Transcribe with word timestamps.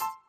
あ! 0.00 0.27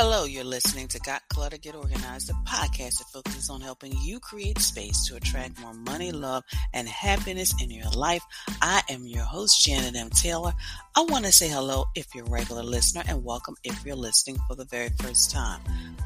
Hello, 0.00 0.22
you're 0.22 0.44
listening 0.44 0.86
to 0.86 1.00
Got 1.00 1.22
Clutter 1.28 1.58
Get 1.58 1.74
Organized, 1.74 2.30
a 2.30 2.32
podcast 2.48 2.98
that 2.98 3.08
focuses 3.12 3.50
on 3.50 3.60
helping 3.60 3.92
you 4.00 4.20
create 4.20 4.60
space 4.60 5.04
to 5.08 5.16
attract 5.16 5.60
more 5.60 5.74
money, 5.74 6.12
love, 6.12 6.44
and 6.72 6.86
happiness 6.86 7.52
in 7.60 7.68
your 7.68 7.90
life. 7.90 8.22
I 8.62 8.80
am 8.90 9.08
your 9.08 9.24
host, 9.24 9.64
Janet 9.64 9.96
M. 9.96 10.08
Taylor. 10.10 10.52
I 10.94 11.02
want 11.08 11.24
to 11.24 11.32
say 11.32 11.48
hello 11.48 11.86
if 11.96 12.14
you're 12.14 12.26
a 12.26 12.30
regular 12.30 12.62
listener 12.62 13.02
and 13.08 13.24
welcome 13.24 13.56
if 13.64 13.84
you're 13.84 13.96
listening 13.96 14.38
for 14.46 14.54
the 14.54 14.66
very 14.66 14.90
first 15.00 15.32
time. 15.32 15.60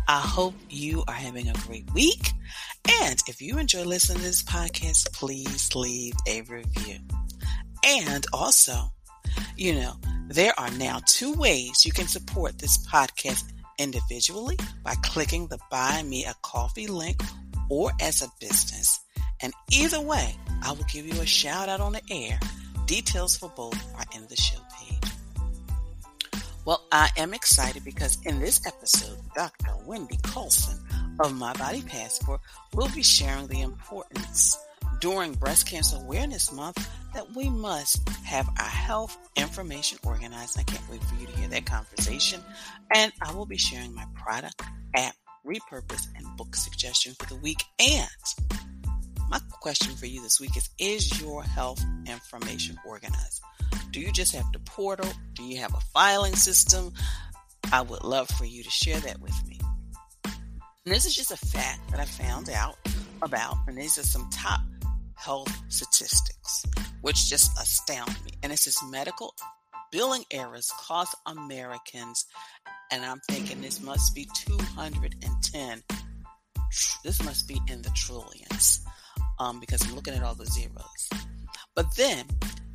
I 0.08 0.20
hope 0.20 0.54
you 0.70 1.04
are 1.06 1.12
having 1.12 1.50
a 1.50 1.64
great 1.66 1.92
week. 1.92 2.30
And 3.02 3.22
if 3.28 3.42
you 3.42 3.58
enjoy 3.58 3.84
listening 3.84 4.20
to 4.20 4.24
this 4.24 4.42
podcast, 4.42 5.12
please 5.12 5.74
leave 5.74 6.14
a 6.26 6.40
review. 6.40 6.96
And 7.86 8.24
also, 8.32 8.90
you 9.54 9.74
know, 9.74 9.96
there 10.28 10.58
are 10.58 10.70
now 10.70 11.02
two 11.04 11.34
ways 11.34 11.84
you 11.84 11.92
can 11.92 12.06
support 12.06 12.58
this 12.58 12.86
podcast 12.86 13.52
individually 13.78 14.58
by 14.84 14.94
clicking 15.02 15.46
the 15.48 15.58
Buy 15.70 16.02
Me 16.02 16.24
a 16.24 16.34
Coffee 16.42 16.86
link 16.86 17.22
or 17.68 17.90
as 18.00 18.22
a 18.22 18.28
business. 18.40 19.00
And 19.40 19.52
either 19.70 20.00
way, 20.00 20.36
I 20.62 20.72
will 20.72 20.86
give 20.92 21.06
you 21.06 21.20
a 21.20 21.26
shout 21.26 21.68
out 21.68 21.80
on 21.80 21.92
the 21.92 22.02
air. 22.10 22.38
Details 22.86 23.36
for 23.36 23.50
both 23.56 23.78
are 23.96 24.04
in 24.14 24.26
the 24.28 24.36
show 24.36 24.58
page. 24.78 25.12
Well, 26.64 26.82
I 26.92 27.10
am 27.16 27.34
excited 27.34 27.84
because 27.84 28.18
in 28.24 28.38
this 28.38 28.64
episode, 28.66 29.18
Dr. 29.34 29.74
Wendy 29.84 30.18
Coulson 30.22 30.78
of 31.18 31.34
My 31.34 31.52
Body 31.54 31.82
Passport 31.82 32.40
will 32.74 32.88
be 32.94 33.02
sharing 33.02 33.48
the 33.48 33.62
importance 33.62 34.56
during 35.00 35.32
Breast 35.34 35.66
Cancer 35.66 35.96
Awareness 35.96 36.52
Month 36.52 36.88
that 37.14 37.34
we 37.34 37.50
must 37.50 38.08
have 38.24 38.48
our 38.58 38.64
health 38.64 39.16
information 39.36 39.98
organized. 40.04 40.58
I 40.58 40.62
can't 40.62 40.88
wait 40.90 41.02
for 41.04 41.14
you 41.16 41.26
to 41.26 41.36
hear 41.36 41.48
that 41.48 41.66
conversation. 41.66 42.40
And 42.94 43.12
I 43.22 43.32
will 43.34 43.46
be 43.46 43.58
sharing 43.58 43.94
my 43.94 44.06
product, 44.14 44.62
app, 44.94 45.14
repurpose, 45.46 46.06
and 46.16 46.36
book 46.36 46.54
suggestion 46.54 47.14
for 47.18 47.26
the 47.26 47.36
week. 47.36 47.62
And 47.78 48.08
my 49.28 49.40
question 49.60 49.94
for 49.96 50.06
you 50.06 50.22
this 50.22 50.40
week 50.40 50.56
is 50.56 50.68
Is 50.78 51.20
your 51.20 51.42
health 51.42 51.82
information 52.06 52.78
organized? 52.86 53.42
Do 53.90 54.00
you 54.00 54.12
just 54.12 54.34
have 54.34 54.50
the 54.52 54.58
portal? 54.60 55.10
Do 55.34 55.44
you 55.44 55.58
have 55.58 55.74
a 55.74 55.80
filing 55.92 56.36
system? 56.36 56.92
I 57.72 57.82
would 57.82 58.04
love 58.04 58.28
for 58.28 58.44
you 58.44 58.62
to 58.62 58.70
share 58.70 59.00
that 59.00 59.20
with 59.20 59.34
me. 59.46 59.58
And 60.24 60.94
this 60.94 61.06
is 61.06 61.14
just 61.14 61.30
a 61.30 61.36
fact 61.36 61.90
that 61.90 62.00
I 62.00 62.04
found 62.04 62.50
out 62.50 62.76
about, 63.22 63.56
and 63.68 63.78
these 63.78 63.98
are 63.98 64.02
some 64.02 64.28
top 64.30 64.60
health 65.24 65.52
statistics, 65.68 66.64
which 67.00 67.28
just 67.28 67.52
astound 67.60 68.10
me. 68.24 68.32
And 68.42 68.52
it 68.52 68.58
says 68.58 68.78
medical 68.90 69.34
billing 69.92 70.24
errors 70.30 70.72
cost 70.78 71.14
Americans, 71.26 72.26
and 72.90 73.04
I'm 73.04 73.20
thinking 73.30 73.60
this 73.60 73.80
must 73.80 74.14
be 74.14 74.26
210. 74.46 75.82
This 77.04 77.22
must 77.22 77.46
be 77.46 77.60
in 77.68 77.82
the 77.82 77.90
trillions 77.90 78.84
um, 79.38 79.60
because 79.60 79.86
I'm 79.86 79.94
looking 79.94 80.14
at 80.14 80.22
all 80.22 80.34
the 80.34 80.46
zeros. 80.46 81.10
But 81.76 81.94
then, 81.96 82.26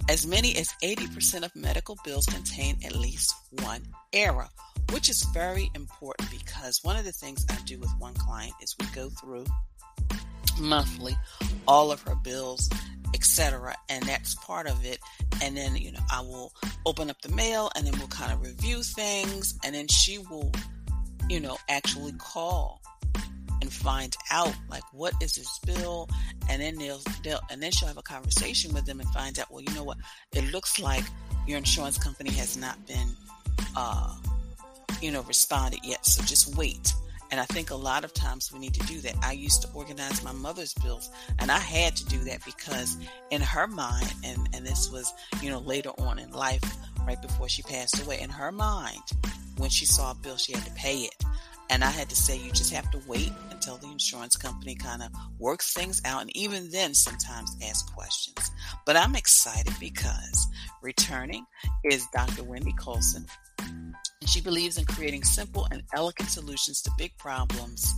as 0.09 0.25
many 0.25 0.55
as 0.57 0.73
80% 0.83 1.43
of 1.43 1.55
medical 1.55 1.97
bills 2.05 2.25
contain 2.27 2.77
at 2.85 2.95
least 2.95 3.33
one 3.61 3.83
error, 4.13 4.47
which 4.93 5.09
is 5.09 5.23
very 5.33 5.69
important 5.75 6.29
because 6.31 6.79
one 6.83 6.95
of 6.95 7.03
the 7.03 7.11
things 7.11 7.45
I 7.49 7.57
do 7.65 7.79
with 7.79 7.91
one 7.99 8.13
client 8.13 8.53
is 8.61 8.75
we 8.79 8.85
go 8.95 9.09
through 9.09 9.45
monthly 10.59 11.15
all 11.67 11.91
of 11.91 12.01
her 12.01 12.15
bills 12.15 12.69
etc 13.13 13.73
and 13.89 14.03
that's 14.03 14.35
part 14.35 14.67
of 14.67 14.85
it. 14.85 14.99
And 15.41 15.55
then 15.55 15.75
you 15.75 15.91
know 15.91 15.99
i 16.11 16.21
will 16.21 16.53
open 16.85 17.09
up 17.09 17.21
the 17.21 17.29
mail 17.29 17.69
and 17.75 17.85
then 17.85 17.97
we'll 17.99 18.07
kind 18.07 18.31
of 18.31 18.41
review 18.41 18.83
things 18.83 19.57
and 19.63 19.73
then 19.75 19.87
she 19.87 20.17
will 20.17 20.51
you 21.29 21.39
know 21.39 21.57
actually 21.69 22.13
call 22.13 22.81
and 23.61 23.71
find 23.71 24.15
out 24.31 24.53
like 24.69 24.83
what 24.91 25.13
is 25.21 25.33
this 25.33 25.59
bill? 25.65 26.09
And 26.49 26.61
then 26.61 26.77
they'll, 26.77 27.01
they'll 27.23 27.41
and 27.49 27.61
then 27.61 27.71
she'll 27.71 27.87
have 27.87 27.97
a 27.97 28.03
conversation 28.03 28.73
with 28.73 28.85
them 28.85 28.99
and 28.99 29.09
find 29.09 29.37
out 29.39 29.51
well 29.51 29.61
you 29.61 29.73
know 29.73 29.83
what? 29.83 29.97
It 30.33 30.51
looks 30.51 30.79
like 30.79 31.03
your 31.47 31.57
insurance 31.57 31.97
company 31.97 32.31
has 32.31 32.57
not 32.57 32.85
been 32.87 33.09
uh 33.75 34.15
you 35.01 35.11
know 35.11 35.21
responded 35.23 35.79
yet 35.83 36.05
so 36.05 36.23
just 36.23 36.55
wait 36.55 36.93
and 37.31 37.39
I 37.39 37.45
think 37.45 37.71
a 37.71 37.75
lot 37.75 38.03
of 38.03 38.13
times 38.13 38.51
we 38.51 38.59
need 38.59 38.73
to 38.75 38.85
do 38.87 38.99
that. 39.01 39.15
I 39.21 39.33
used 39.33 39.61
to 39.63 39.69
organize 39.73 40.23
my 40.23 40.31
mother's 40.31 40.73
bills 40.75 41.09
and 41.39 41.51
I 41.51 41.59
had 41.59 41.95
to 41.97 42.05
do 42.05 42.19
that 42.19 42.43
because 42.45 42.97
in 43.31 43.41
her 43.41 43.67
mind, 43.67 44.13
and, 44.23 44.47
and 44.53 44.65
this 44.65 44.91
was, 44.91 45.13
you 45.41 45.49
know, 45.49 45.59
later 45.59 45.89
on 45.99 46.19
in 46.19 46.31
life, 46.31 46.63
right 47.05 47.21
before 47.21 47.49
she 47.49 47.63
passed 47.63 48.01
away, 48.01 48.19
in 48.21 48.29
her 48.29 48.51
mind, 48.51 49.01
when 49.57 49.69
she 49.69 49.85
saw 49.85 50.11
a 50.11 50.15
bill, 50.15 50.37
she 50.37 50.53
had 50.53 50.65
to 50.65 50.71
pay 50.71 50.99
it. 50.99 51.23
And 51.69 51.83
I 51.83 51.89
had 51.89 52.09
to 52.09 52.15
say, 52.15 52.37
you 52.37 52.51
just 52.51 52.71
have 52.73 52.89
to 52.91 53.01
wait 53.07 53.31
until 53.51 53.75
the 53.77 53.87
insurance 53.87 54.37
company 54.37 54.75
kind 54.75 55.03
of 55.03 55.09
works 55.37 55.73
things 55.73 56.01
out. 56.05 56.21
And 56.21 56.35
even 56.37 56.71
then, 56.71 56.93
sometimes 56.93 57.57
ask 57.67 57.93
questions. 57.93 58.51
But 58.85 58.95
I'm 58.95 59.15
excited 59.15 59.73
because 59.79 60.47
returning 60.81 61.45
is 61.83 62.07
Dr. 62.13 62.43
Wendy 62.43 62.73
Coulson, 62.79 63.25
she 64.25 64.41
believes 64.41 64.77
in 64.77 64.85
creating 64.85 65.23
simple 65.23 65.67
and 65.71 65.83
elegant 65.95 66.29
solutions 66.29 66.81
to 66.81 66.91
big 66.97 67.17
problems. 67.17 67.93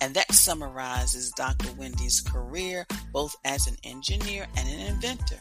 And 0.00 0.14
that 0.14 0.32
summarizes 0.32 1.32
Dr. 1.32 1.72
Wendy's 1.72 2.20
career 2.20 2.86
both 3.12 3.34
as 3.44 3.66
an 3.66 3.76
engineer 3.84 4.46
and 4.56 4.68
an 4.68 4.94
inventor. 4.94 5.40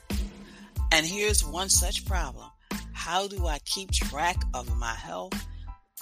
And 0.92 1.06
here's 1.06 1.46
one 1.46 1.70
such 1.70 2.06
problem 2.06 2.50
How 2.94 3.28
do 3.28 3.48
I 3.48 3.60
keep 3.66 3.92
track 3.92 4.38
of 4.54 4.76
my 4.78 4.94
health? 4.94 5.34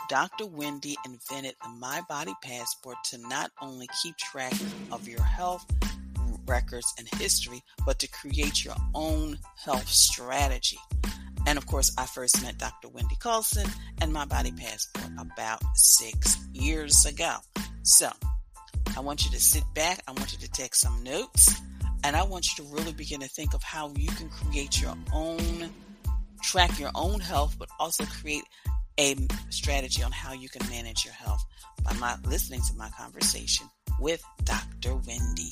Dr. 0.10 0.46
Wendy 0.46 0.98
invented 1.06 1.56
the 1.64 1.70
My 1.70 2.02
Body 2.10 2.34
Passport 2.44 2.98
to 3.06 3.18
not 3.18 3.52
only 3.62 3.88
keep 4.02 4.18
track 4.18 4.54
of 4.92 5.08
your 5.08 5.22
health 5.22 5.66
records 6.46 6.94
and 6.98 7.08
history, 7.20 7.64
but 7.86 8.00
to 8.00 8.08
create 8.08 8.66
your 8.66 8.76
own 8.94 9.38
health 9.56 9.88
strategy. 9.88 10.78
And 11.46 11.58
of 11.58 11.66
course, 11.66 11.94
I 11.98 12.06
first 12.06 12.42
met 12.42 12.58
Dr. 12.58 12.90
Wendy 12.90 13.16
Coulson 13.20 13.68
and 14.02 14.14
My 14.14 14.26
Body 14.26 14.52
Passport 14.52 15.12
about 15.20 15.62
six 15.76 16.38
years 16.54 17.06
ago. 17.06 17.36
So 17.84 18.10
I 18.96 19.02
want 19.02 19.26
you 19.26 19.32
to 19.32 19.40
sit 19.40 19.64
back. 19.74 20.02
I 20.08 20.12
want 20.12 20.32
you 20.34 20.40
to 20.40 20.50
take 20.52 20.76
some 20.76 21.04
notes. 21.04 21.62
And 22.04 22.16
I 22.16 22.24
want 22.24 22.48
you 22.48 22.64
to 22.64 22.70
really 22.74 22.94
begin 22.94 23.22
to 23.22 23.28
think 23.28 23.54
of 23.54 23.64
how 23.64 23.92
you 23.96 24.10
can 24.10 24.30
create 24.30 24.82
your 24.82 24.94
own, 25.14 25.72
track 26.42 26.80
your 26.80 26.92
own 26.96 27.20
health, 27.20 27.56
but 27.58 27.70
also 27.80 28.04
create 28.06 28.44
a 29.00 29.16
strategy 29.50 30.04
on 30.04 30.12
how 30.12 30.34
you 30.34 30.50
can 30.50 30.68
manage 30.70 31.06
your 31.06 31.14
health 31.14 31.44
by 31.84 31.94
my 31.94 32.16
listening 32.26 32.62
to 32.70 32.76
my 32.76 32.90
conversation 32.98 33.68
with 34.00 34.24
Dr. 34.44 34.96
Wendy. 34.96 35.52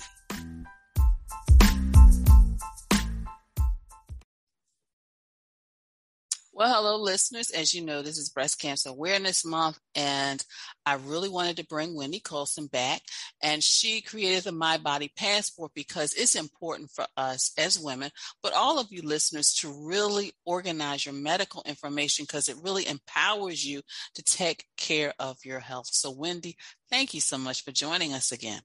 Well, 6.61 6.75
hello, 6.75 6.97
listeners. 6.97 7.49
As 7.49 7.73
you 7.73 7.83
know, 7.83 8.03
this 8.03 8.19
is 8.19 8.29
Breast 8.29 8.61
Cancer 8.61 8.89
Awareness 8.89 9.43
Month, 9.43 9.79
and 9.95 10.45
I 10.85 10.93
really 10.93 11.27
wanted 11.27 11.57
to 11.57 11.65
bring 11.65 11.95
Wendy 11.95 12.19
Coulson 12.19 12.67
back. 12.67 13.01
And 13.41 13.63
she 13.63 13.99
created 13.99 14.43
the 14.43 14.51
My 14.51 14.77
Body 14.77 15.11
Passport 15.17 15.71
because 15.73 16.13
it's 16.13 16.35
important 16.35 16.91
for 16.91 17.07
us 17.17 17.51
as 17.57 17.79
women, 17.79 18.11
but 18.43 18.53
all 18.53 18.77
of 18.77 18.91
you 18.91 19.01
listeners 19.01 19.55
to 19.61 19.73
really 19.87 20.33
organize 20.45 21.03
your 21.03 21.15
medical 21.15 21.63
information 21.65 22.25
because 22.25 22.47
it 22.47 22.57
really 22.61 22.87
empowers 22.87 23.65
you 23.65 23.81
to 24.13 24.21
take 24.21 24.65
care 24.77 25.15
of 25.17 25.37
your 25.43 25.61
health. 25.61 25.87
So, 25.87 26.11
Wendy, 26.11 26.57
thank 26.91 27.15
you 27.15 27.21
so 27.21 27.39
much 27.39 27.63
for 27.63 27.71
joining 27.71 28.13
us 28.13 28.31
again. 28.31 28.61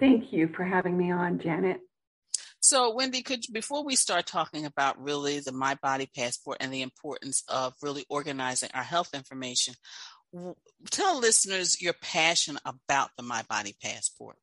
Thank 0.00 0.32
you 0.32 0.48
for 0.56 0.64
having 0.64 0.96
me 0.96 1.12
on, 1.12 1.38
Janet. 1.40 1.82
So, 2.64 2.94
Wendy, 2.94 3.20
could 3.20 3.44
before 3.52 3.84
we 3.84 3.94
start 3.94 4.26
talking 4.26 4.64
about 4.64 4.98
really 4.98 5.38
the 5.38 5.52
My 5.52 5.74
Body 5.82 6.08
Passport 6.16 6.56
and 6.60 6.72
the 6.72 6.80
importance 6.80 7.44
of 7.46 7.74
really 7.82 8.06
organizing 8.08 8.70
our 8.72 8.82
health 8.82 9.10
information, 9.12 9.74
tell 10.90 11.20
listeners 11.20 11.82
your 11.82 11.92
passion 11.92 12.56
about 12.64 13.10
the 13.18 13.22
My 13.22 13.42
Body 13.50 13.76
Passport. 13.82 14.36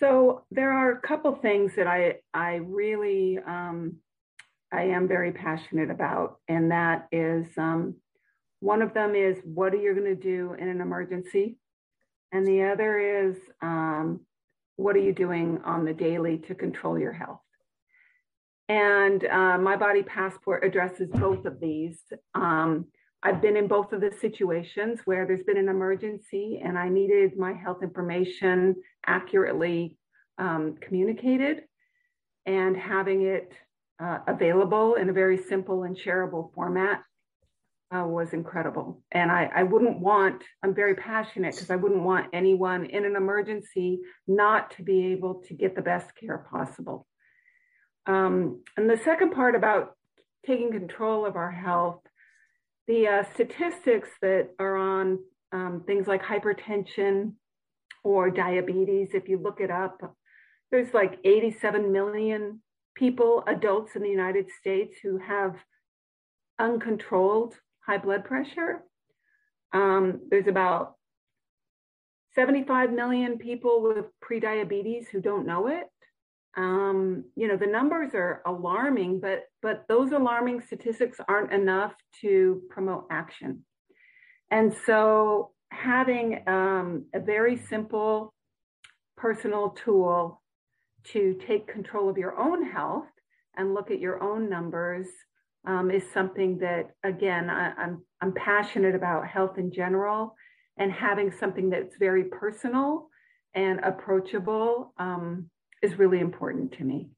So, 0.00 0.42
there 0.50 0.70
are 0.70 0.92
a 0.92 1.00
couple 1.00 1.34
things 1.36 1.72
that 1.76 1.86
I 1.86 2.16
I 2.34 2.56
really 2.56 3.38
um, 3.38 3.96
I 4.70 4.82
am 4.82 5.08
very 5.08 5.32
passionate 5.32 5.90
about, 5.90 6.40
and 6.46 6.72
that 6.72 7.08
is 7.10 7.46
um, 7.56 7.94
one 8.60 8.82
of 8.82 8.92
them 8.92 9.14
is 9.14 9.38
what 9.44 9.72
are 9.72 9.78
you 9.78 9.94
going 9.94 10.14
to 10.14 10.22
do 10.22 10.52
in 10.58 10.68
an 10.68 10.82
emergency, 10.82 11.56
and 12.32 12.46
the 12.46 12.64
other 12.64 12.98
is 12.98 13.36
um, 13.62 14.20
what 14.78 14.94
are 14.94 15.00
you 15.00 15.12
doing 15.12 15.58
on 15.64 15.84
the 15.84 15.92
daily 15.92 16.38
to 16.38 16.54
control 16.54 16.98
your 16.98 17.12
health? 17.12 17.40
And 18.68 19.24
uh, 19.24 19.58
my 19.58 19.76
body 19.76 20.04
passport 20.04 20.64
addresses 20.64 21.10
both 21.10 21.44
of 21.46 21.58
these. 21.58 22.00
Um, 22.34 22.86
I've 23.22 23.42
been 23.42 23.56
in 23.56 23.66
both 23.66 23.92
of 23.92 24.00
the 24.00 24.12
situations 24.20 25.00
where 25.04 25.26
there's 25.26 25.42
been 25.42 25.56
an 25.56 25.68
emergency 25.68 26.60
and 26.64 26.78
I 26.78 26.88
needed 26.88 27.36
my 27.36 27.52
health 27.52 27.82
information 27.82 28.76
accurately 29.04 29.96
um, 30.38 30.76
communicated 30.80 31.64
and 32.46 32.76
having 32.76 33.22
it 33.22 33.52
uh, 34.00 34.18
available 34.28 34.94
in 34.94 35.08
a 35.08 35.12
very 35.12 35.36
simple 35.36 35.82
and 35.82 35.98
shareable 35.98 36.54
format 36.54 37.02
uh, 37.94 38.04
was 38.04 38.32
incredible. 38.32 39.02
And 39.12 39.30
I, 39.30 39.50
I 39.54 39.62
wouldn't 39.62 39.98
want, 39.98 40.42
I'm 40.62 40.74
very 40.74 40.94
passionate 40.94 41.54
because 41.54 41.70
I 41.70 41.76
wouldn't 41.76 42.02
want 42.02 42.26
anyone 42.32 42.84
in 42.86 43.04
an 43.04 43.16
emergency 43.16 44.00
not 44.26 44.72
to 44.72 44.82
be 44.82 45.06
able 45.12 45.42
to 45.48 45.54
get 45.54 45.74
the 45.74 45.82
best 45.82 46.14
care 46.14 46.46
possible. 46.50 47.06
Um, 48.06 48.62
and 48.76 48.88
the 48.88 49.00
second 49.04 49.32
part 49.32 49.54
about 49.54 49.92
taking 50.46 50.70
control 50.70 51.26
of 51.26 51.36
our 51.36 51.50
health, 51.50 52.00
the 52.86 53.06
uh, 53.06 53.24
statistics 53.34 54.08
that 54.22 54.50
are 54.58 54.76
on 54.76 55.18
um, 55.52 55.82
things 55.86 56.06
like 56.06 56.22
hypertension 56.22 57.32
or 58.04 58.30
diabetes, 58.30 59.10
if 59.14 59.28
you 59.28 59.38
look 59.38 59.60
it 59.60 59.70
up, 59.70 60.14
there's 60.70 60.92
like 60.92 61.18
87 61.24 61.90
million 61.90 62.60
people, 62.94 63.44
adults 63.46 63.96
in 63.96 64.02
the 64.02 64.08
United 64.08 64.46
States, 64.60 64.96
who 65.02 65.18
have 65.18 65.56
uncontrolled 66.58 67.54
high 67.88 67.98
blood 67.98 68.24
pressure. 68.24 68.84
Um, 69.72 70.20
there's 70.30 70.46
about 70.46 70.94
75 72.34 72.92
million 72.92 73.38
people 73.38 73.82
with 73.82 74.06
prediabetes 74.22 75.08
who 75.08 75.20
don't 75.20 75.46
know 75.46 75.68
it. 75.68 75.86
Um, 76.56 77.24
you 77.34 77.48
know, 77.48 77.56
the 77.56 77.66
numbers 77.66 78.14
are 78.14 78.42
alarming, 78.46 79.20
but 79.20 79.44
but 79.62 79.84
those 79.88 80.12
alarming 80.12 80.60
statistics 80.60 81.18
aren't 81.28 81.52
enough 81.52 81.92
to 82.20 82.62
promote 82.68 83.06
action. 83.10 83.64
And 84.50 84.74
so 84.86 85.52
having 85.70 86.42
um, 86.46 87.06
a 87.14 87.20
very 87.20 87.56
simple 87.56 88.32
personal 89.16 89.70
tool 89.70 90.42
to 91.12 91.38
take 91.46 91.72
control 91.72 92.08
of 92.08 92.18
your 92.18 92.38
own 92.38 92.64
health 92.64 93.08
and 93.56 93.74
look 93.74 93.90
at 93.90 94.00
your 94.00 94.22
own 94.22 94.48
numbers 94.48 95.06
um, 95.66 95.90
is 95.90 96.02
something 96.12 96.58
that, 96.58 96.90
again, 97.04 97.50
I, 97.50 97.72
I'm, 97.76 98.02
I'm 98.20 98.32
passionate 98.32 98.94
about 98.94 99.26
health 99.26 99.58
in 99.58 99.72
general 99.72 100.34
and 100.76 100.92
having 100.92 101.32
something 101.32 101.70
that's 101.70 101.96
very 101.98 102.24
personal 102.24 103.08
and 103.54 103.80
approachable 103.80 104.92
um, 104.98 105.50
is 105.82 105.98
really 105.98 106.20
important 106.20 106.72
to 106.72 106.84
me. 106.84 107.10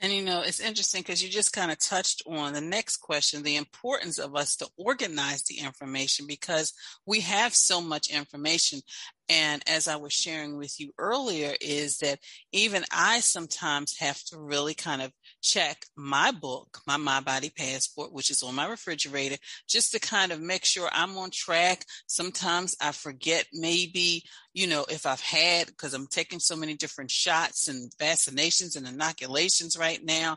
And 0.00 0.12
you 0.12 0.22
know, 0.22 0.42
it's 0.42 0.60
interesting 0.60 1.02
because 1.02 1.22
you 1.24 1.28
just 1.28 1.52
kind 1.52 1.72
of 1.72 1.78
touched 1.80 2.22
on 2.24 2.52
the 2.52 2.60
next 2.60 2.98
question 2.98 3.42
the 3.42 3.56
importance 3.56 4.18
of 4.18 4.36
us 4.36 4.54
to 4.56 4.68
organize 4.76 5.42
the 5.42 5.58
information 5.58 6.24
because 6.28 6.72
we 7.04 7.20
have 7.20 7.52
so 7.52 7.80
much 7.80 8.08
information. 8.08 8.80
And 9.28 9.60
as 9.68 9.88
I 9.88 9.96
was 9.96 10.12
sharing 10.12 10.56
with 10.56 10.78
you 10.78 10.92
earlier, 10.98 11.54
is 11.60 11.98
that 11.98 12.20
even 12.52 12.84
I 12.92 13.18
sometimes 13.20 13.98
have 13.98 14.22
to 14.26 14.38
really 14.38 14.74
kind 14.74 15.02
of 15.02 15.12
check 15.40 15.86
my 15.96 16.30
book, 16.30 16.80
my 16.86 16.96
My 16.96 17.20
Body 17.20 17.50
Passport, 17.50 18.12
which 18.12 18.30
is 18.30 18.42
on 18.42 18.54
my 18.54 18.68
refrigerator, 18.68 19.36
just 19.68 19.92
to 19.92 20.00
kind 20.00 20.32
of 20.32 20.40
make 20.40 20.64
sure 20.64 20.88
I'm 20.92 21.16
on 21.16 21.30
track. 21.30 21.84
Sometimes 22.06 22.76
I 22.80 22.92
forget 22.92 23.46
maybe, 23.52 24.24
you 24.52 24.66
know, 24.66 24.84
if 24.88 25.06
I've 25.06 25.20
had, 25.20 25.66
because 25.66 25.94
I'm 25.94 26.06
taking 26.06 26.40
so 26.40 26.56
many 26.56 26.74
different 26.74 27.10
shots 27.10 27.68
and 27.68 27.92
vaccinations 28.00 28.76
and 28.76 28.86
inoculations 28.86 29.78
right 29.78 30.04
now. 30.04 30.36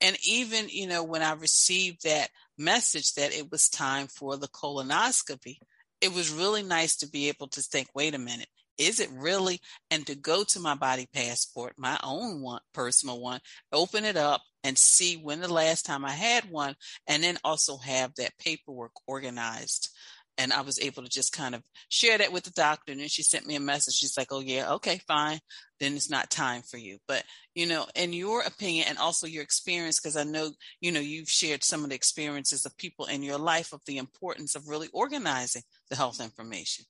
And 0.00 0.16
even, 0.26 0.68
you 0.68 0.86
know, 0.86 1.04
when 1.04 1.22
I 1.22 1.32
received 1.32 2.04
that 2.04 2.30
message 2.58 3.14
that 3.14 3.34
it 3.34 3.50
was 3.50 3.68
time 3.68 4.08
for 4.08 4.36
the 4.36 4.48
colonoscopy, 4.48 5.58
it 6.00 6.12
was 6.12 6.32
really 6.32 6.62
nice 6.62 6.96
to 6.96 7.08
be 7.08 7.28
able 7.28 7.48
to 7.48 7.62
think, 7.62 7.88
wait 7.94 8.14
a 8.14 8.18
minute, 8.18 8.48
is 8.78 9.00
it 9.00 9.10
really? 9.12 9.60
And 9.90 10.06
to 10.06 10.14
go 10.14 10.44
to 10.44 10.60
my 10.60 10.74
body 10.74 11.08
passport, 11.12 11.74
my 11.76 11.98
own 12.02 12.40
one, 12.40 12.60
personal 12.72 13.20
one, 13.20 13.40
open 13.72 14.04
it 14.04 14.16
up 14.16 14.42
and 14.64 14.78
see 14.78 15.16
when 15.16 15.40
the 15.40 15.52
last 15.52 15.84
time 15.84 16.04
I 16.04 16.12
had 16.12 16.50
one, 16.50 16.74
and 17.06 17.22
then 17.22 17.38
also 17.44 17.76
have 17.78 18.14
that 18.16 18.38
paperwork 18.38 18.92
organized. 19.06 19.90
And 20.38 20.50
I 20.52 20.62
was 20.62 20.80
able 20.80 21.02
to 21.02 21.10
just 21.10 21.32
kind 21.32 21.54
of 21.54 21.62
share 21.90 22.16
that 22.16 22.32
with 22.32 22.44
the 22.44 22.52
doctor. 22.52 22.92
And 22.92 23.00
then 23.02 23.08
she 23.08 23.22
sent 23.22 23.46
me 23.46 23.54
a 23.54 23.60
message. 23.60 23.96
She's 23.96 24.16
like, 24.16 24.28
oh, 24.30 24.40
yeah, 24.40 24.72
okay, 24.74 24.98
fine. 25.06 25.38
Then 25.78 25.94
it's 25.94 26.08
not 26.08 26.30
time 26.30 26.62
for 26.62 26.78
you. 26.78 26.98
But, 27.06 27.22
you 27.54 27.66
know, 27.66 27.86
in 27.94 28.14
your 28.14 28.40
opinion 28.40 28.86
and 28.88 28.96
also 28.96 29.26
your 29.26 29.42
experience, 29.42 30.00
because 30.00 30.16
I 30.16 30.24
know, 30.24 30.50
you 30.80 30.90
know, 30.90 31.00
you've 31.00 31.28
shared 31.28 31.62
some 31.62 31.84
of 31.84 31.90
the 31.90 31.96
experiences 31.96 32.64
of 32.64 32.76
people 32.78 33.06
in 33.06 33.22
your 33.22 33.38
life 33.38 33.74
of 33.74 33.82
the 33.86 33.98
importance 33.98 34.54
of 34.54 34.68
really 34.68 34.88
organizing 34.94 35.62
the 35.90 35.96
health 35.96 36.18
information. 36.18 36.86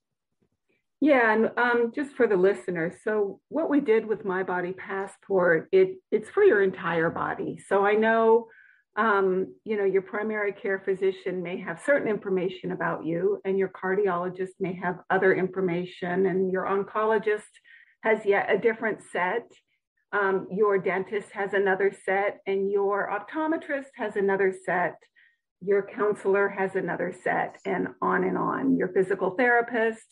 Yeah, 1.03 1.33
and 1.33 1.51
um, 1.57 1.91
just 1.93 2.13
for 2.15 2.29
the 2.29 2.37
listeners, 2.37 2.93
so 3.03 3.41
what 3.49 3.69
we 3.69 3.81
did 3.81 4.07
with 4.07 4.25
My 4.25 4.45
Body 4.45 4.73
Passport, 4.73 5.69
it 5.73 5.97
it's 6.13 6.31
for 6.31 6.45
your 6.45 6.63
entire 6.63 7.11
body. 7.11 7.59
So 7.59 7.85
I 7.85 7.95
know, 7.95 8.47
um, 8.95 9.53
you 9.65 9.77
know, 9.77 9.85
your 9.85 10.03
primary 10.03 10.53
care 10.53 10.79
physician 10.79 11.43
may 11.43 11.59
have 11.59 11.83
certain 11.85 12.07
information 12.07 12.71
about 12.71 13.05
you, 13.05 13.41
and 13.45 13.59
your 13.59 13.71
cardiologist 13.71 14.53
may 14.61 14.75
have 14.75 15.01
other 15.11 15.35
information, 15.35 16.27
and 16.27 16.53
your 16.53 16.67
oncologist 16.67 17.51
has 18.05 18.25
yet 18.25 18.47
a 18.49 18.57
different 18.57 19.01
set. 19.03 19.51
Um, 20.13 20.47
your 20.53 20.79
dentist 20.79 21.33
has 21.33 21.53
another 21.53 21.93
set, 22.05 22.39
and 22.47 22.71
your 22.71 23.11
optometrist 23.11 23.91
has 23.97 24.15
another 24.15 24.55
set. 24.65 24.95
Your 25.63 25.83
counselor 25.83 26.49
has 26.49 26.77
another 26.77 27.13
set, 27.25 27.59
and 27.65 27.89
on 28.01 28.23
and 28.23 28.39
on. 28.39 28.77
Your 28.77 28.93
physical 28.93 29.31
therapist 29.31 30.07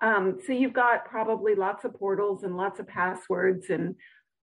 um, 0.00 0.38
so 0.46 0.52
you've 0.52 0.72
got 0.72 1.04
probably 1.06 1.54
lots 1.54 1.84
of 1.84 1.94
portals 1.94 2.42
and 2.42 2.56
lots 2.56 2.80
of 2.80 2.86
passwords. 2.86 3.70
And 3.70 3.94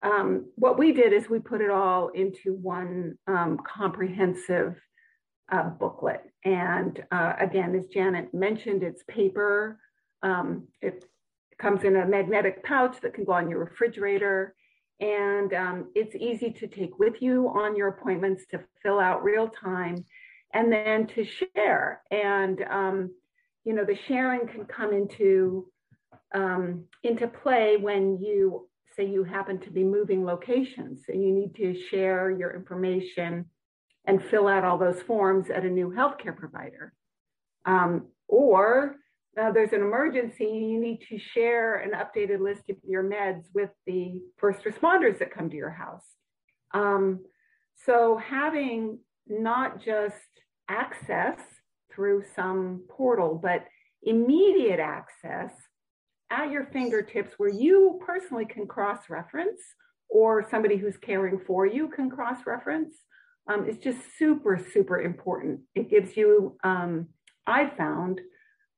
um, 0.03 0.51
what 0.55 0.77
we 0.77 0.91
did 0.91 1.13
is 1.13 1.29
we 1.29 1.39
put 1.39 1.61
it 1.61 1.71
all 1.71 2.09
into 2.09 2.53
one 2.53 3.17
um, 3.27 3.57
comprehensive 3.65 4.75
uh, 5.51 5.69
booklet. 5.69 6.21
And 6.43 7.03
uh, 7.11 7.33
again, 7.39 7.75
as 7.75 7.87
Janet 7.87 8.33
mentioned, 8.33 8.83
it's 8.83 9.03
paper. 9.07 9.79
Um, 10.21 10.67
it 10.81 11.05
comes 11.57 11.83
in 11.83 11.95
a 11.95 12.05
magnetic 12.05 12.63
pouch 12.63 12.97
that 13.01 13.13
can 13.13 13.23
go 13.23 13.33
on 13.33 13.49
your 13.49 13.59
refrigerator. 13.59 14.55
And 14.99 15.53
um, 15.53 15.91
it's 15.95 16.15
easy 16.15 16.51
to 16.51 16.67
take 16.67 16.99
with 16.99 17.21
you 17.21 17.49
on 17.49 17.75
your 17.75 17.87
appointments 17.89 18.45
to 18.51 18.59
fill 18.81 18.99
out 18.99 19.23
real 19.23 19.47
time 19.47 20.03
and 20.53 20.71
then 20.71 21.07
to 21.07 21.25
share. 21.25 22.01
And 22.11 22.63
um, 22.69 23.11
you 23.67 23.73
know, 23.73 23.83
the 23.83 23.99
sharing 24.07 24.47
can 24.47 24.63
come 24.63 24.93
into 24.93 25.67
um, 26.33 26.85
into 27.03 27.27
play 27.27 27.75
when 27.75 28.17
you 28.17 28.69
say 28.95 29.05
you 29.05 29.25
happen 29.25 29.59
to 29.59 29.69
be 29.69 29.83
moving 29.83 30.23
locations 30.23 31.01
and 31.09 31.21
you 31.21 31.33
need 31.33 31.53
to 31.55 31.77
share 31.89 32.31
your 32.31 32.55
information 32.55 33.45
and 34.05 34.23
fill 34.23 34.47
out 34.47 34.63
all 34.63 34.77
those 34.77 35.01
forms 35.01 35.49
at 35.49 35.65
a 35.65 35.69
new 35.69 35.89
healthcare 35.89 36.35
provider. 36.35 36.93
Um, 37.65 38.07
or 38.29 38.95
uh, 39.37 39.51
there's 39.51 39.73
an 39.73 39.81
emergency, 39.81 40.45
you 40.45 40.79
need 40.79 41.01
to 41.09 41.19
share 41.19 41.75
an 41.75 41.91
updated 41.91 42.39
list 42.39 42.69
of 42.69 42.77
your 42.87 43.03
meds 43.03 43.43
with 43.53 43.71
the 43.85 44.21
first 44.37 44.63
responders 44.63 45.19
that 45.19 45.33
come 45.33 45.49
to 45.49 45.57
your 45.57 45.71
house. 45.71 46.05
Um, 46.73 47.19
so 47.85 48.17
having 48.17 48.99
not 49.27 49.83
just 49.83 50.15
access 50.69 51.39
through 51.97 52.23
some 52.35 52.83
portal, 52.87 53.39
but 53.41 53.65
immediate 54.03 54.79
access 54.79 55.51
at 56.29 56.51
your 56.51 56.65
fingertips 56.65 57.33
where 57.37 57.49
you 57.49 57.99
personally 58.05 58.45
can 58.45 58.67
cross 58.67 59.09
reference 59.09 59.59
or 60.07 60.47
somebody 60.49 60.77
who's 60.77 60.95
caring 60.95 61.39
for 61.47 61.65
you 61.65 61.89
can 61.89 62.09
cross 62.09 62.37
reference 62.45 62.95
um, 63.49 63.67
is 63.67 63.77
just 63.79 63.97
super, 64.19 64.63
super 64.73 65.01
important. 65.01 65.61
It 65.73 65.89
gives 65.89 66.15
you, 66.15 66.55
um, 66.63 67.07
I 67.47 67.71
found, 67.75 68.21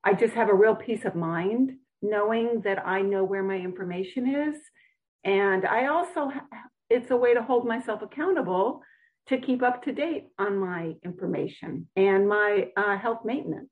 I 0.03 0.13
just 0.13 0.33
have 0.35 0.47
a 0.47 0.53
real 0.53 0.75
peace 0.75 1.03
of 1.03 1.15
mind 1.15 1.73
knowing 2.01 2.61
that 2.61 2.87
I 2.87 3.01
know 3.01 3.25
where 3.25 3.43
my 3.43 3.57
information 3.57 4.49
is. 4.49 4.55
And 5.25 5.65
I 5.65 5.87
also, 5.87 6.31
it's 6.89 7.11
a 7.11 7.17
way 7.17 7.33
to 7.33 7.43
hold 7.43 7.67
myself 7.67 8.01
accountable 8.01 8.81
to 9.29 9.39
keep 9.39 9.63
up 9.63 9.83
to 9.83 9.93
date 9.93 10.27
on 10.37 10.57
my 10.57 10.93
information 11.03 11.87
and 11.95 12.27
my 12.27 12.67
uh, 12.75 12.97
health 12.97 13.19
maintenance. 13.23 13.69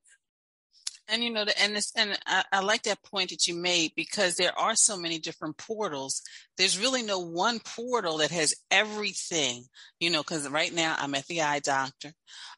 And 1.10 1.24
you 1.24 1.30
know, 1.30 1.46
and 1.58 1.74
this, 1.74 1.90
and 1.96 2.18
I, 2.26 2.44
I, 2.52 2.60
like 2.60 2.82
that 2.82 3.02
point 3.02 3.30
that 3.30 3.46
you 3.46 3.54
made 3.54 3.92
because 3.96 4.34
there 4.34 4.56
are 4.58 4.74
so 4.74 4.98
many 4.98 5.18
different 5.18 5.56
portals. 5.56 6.20
There's 6.58 6.78
really 6.78 7.02
no 7.02 7.18
one 7.18 7.60
portal 7.60 8.18
that 8.18 8.30
has 8.30 8.54
everything, 8.70 9.64
you 10.00 10.10
know, 10.10 10.20
because 10.20 10.46
right 10.50 10.72
now 10.72 10.96
I'm 10.98 11.14
at 11.14 11.26
the 11.26 11.40
eye 11.40 11.60
doctor. 11.60 12.12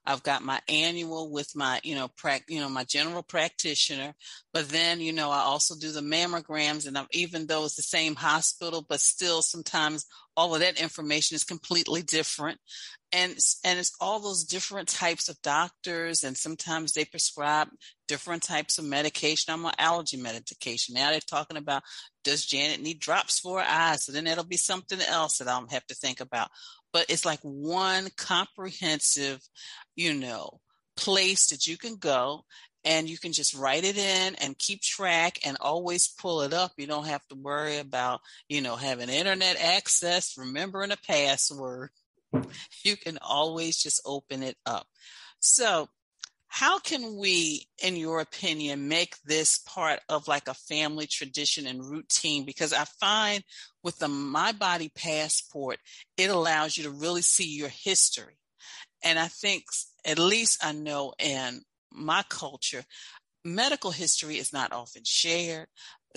I've 0.04 0.24
got 0.24 0.42
my 0.42 0.60
annual 0.68 1.30
with 1.30 1.54
my, 1.54 1.80
you 1.84 1.94
know, 1.94 2.08
prac, 2.16 2.42
you 2.48 2.58
know, 2.58 2.68
my 2.68 2.82
general 2.82 3.22
practitioner. 3.22 4.14
But 4.52 4.68
then, 4.68 5.00
you 5.00 5.12
know, 5.12 5.30
I 5.30 5.42
also 5.42 5.76
do 5.78 5.92
the 5.92 6.00
mammograms, 6.00 6.88
and 6.88 6.98
I'm, 6.98 7.06
even 7.12 7.46
though 7.46 7.66
it's 7.66 7.76
the 7.76 7.82
same 7.82 8.16
hospital, 8.16 8.84
but 8.88 8.98
still 9.00 9.42
sometimes 9.42 10.06
all 10.36 10.54
of 10.54 10.60
that 10.60 10.80
information 10.80 11.34
is 11.34 11.44
completely 11.44 12.02
different. 12.02 12.58
and 13.12 13.36
and 13.64 13.78
it's 13.78 13.92
all 14.00 14.20
those 14.20 14.44
different 14.44 14.88
types 14.88 15.28
of 15.28 15.40
doctors 15.42 16.22
and 16.24 16.36
sometimes 16.36 16.92
they 16.92 17.04
prescribe 17.04 17.68
different 18.08 18.42
types 18.42 18.78
of 18.78 18.84
medication. 18.84 19.52
I'm 19.52 19.66
on 19.66 19.72
allergy 19.78 20.16
medication. 20.16 20.94
Now 20.94 21.10
they're 21.10 21.20
talking 21.20 21.56
about 21.56 21.82
does 22.24 22.44
janet 22.46 22.80
need 22.80 23.00
drops 23.00 23.40
for 23.40 23.60
her 23.60 23.66
eyes? 23.66 24.04
So 24.04 24.12
then 24.12 24.24
that'll 24.24 24.44
be 24.44 24.56
something 24.56 25.00
else 25.00 25.38
that 25.38 25.48
i'll 25.48 25.66
have 25.68 25.86
to 25.86 25.94
think 25.94 26.20
about. 26.20 26.50
But 26.92 27.06
it's 27.08 27.24
like 27.24 27.40
one 27.42 28.08
comprehensive 28.16 29.40
you 29.96 30.14
know 30.14 30.60
place 30.96 31.48
that 31.48 31.66
you 31.66 31.76
can 31.78 31.96
go 31.96 32.44
and 32.84 33.08
you 33.08 33.18
can 33.18 33.32
just 33.32 33.54
write 33.54 33.84
it 33.84 33.96
in 33.96 34.34
and 34.36 34.58
keep 34.58 34.80
track 34.80 35.40
and 35.44 35.56
always 35.60 36.08
pull 36.08 36.42
it 36.42 36.52
up. 36.52 36.72
You 36.76 36.86
don't 36.86 37.06
have 37.06 37.26
to 37.28 37.34
worry 37.34 37.78
about, 37.78 38.20
you 38.48 38.60
know, 38.60 38.76
having 38.76 39.08
internet 39.08 39.60
access, 39.60 40.36
remembering 40.38 40.92
a 40.92 40.96
password. 40.96 41.90
You 42.84 42.96
can 42.96 43.18
always 43.20 43.76
just 43.76 44.00
open 44.06 44.44
it 44.44 44.56
up. 44.64 44.86
So, 45.40 45.88
how 46.46 46.78
can 46.78 47.16
we, 47.16 47.66
in 47.82 47.96
your 47.96 48.20
opinion, 48.20 48.88
make 48.88 49.16
this 49.24 49.58
part 49.58 50.00
of 50.08 50.26
like 50.26 50.48
a 50.48 50.54
family 50.54 51.06
tradition 51.06 51.66
and 51.66 51.84
routine? 51.84 52.44
Because 52.44 52.72
I 52.72 52.84
find 52.84 53.44
with 53.84 53.98
the 53.98 54.08
My 54.08 54.52
Body 54.52 54.90
Passport, 54.94 55.78
it 56.16 56.30
allows 56.30 56.76
you 56.76 56.84
to 56.84 56.90
really 56.90 57.22
see 57.22 57.56
your 57.56 57.68
history. 57.68 58.38
And 59.04 59.18
I 59.18 59.28
think, 59.28 59.64
at 60.04 60.18
least 60.18 60.64
I 60.64 60.72
know 60.72 61.12
in 61.18 61.62
my 61.92 62.22
culture, 62.28 62.84
medical 63.44 63.90
history 63.90 64.36
is 64.36 64.52
not 64.52 64.72
often 64.72 65.02
shared. 65.04 65.68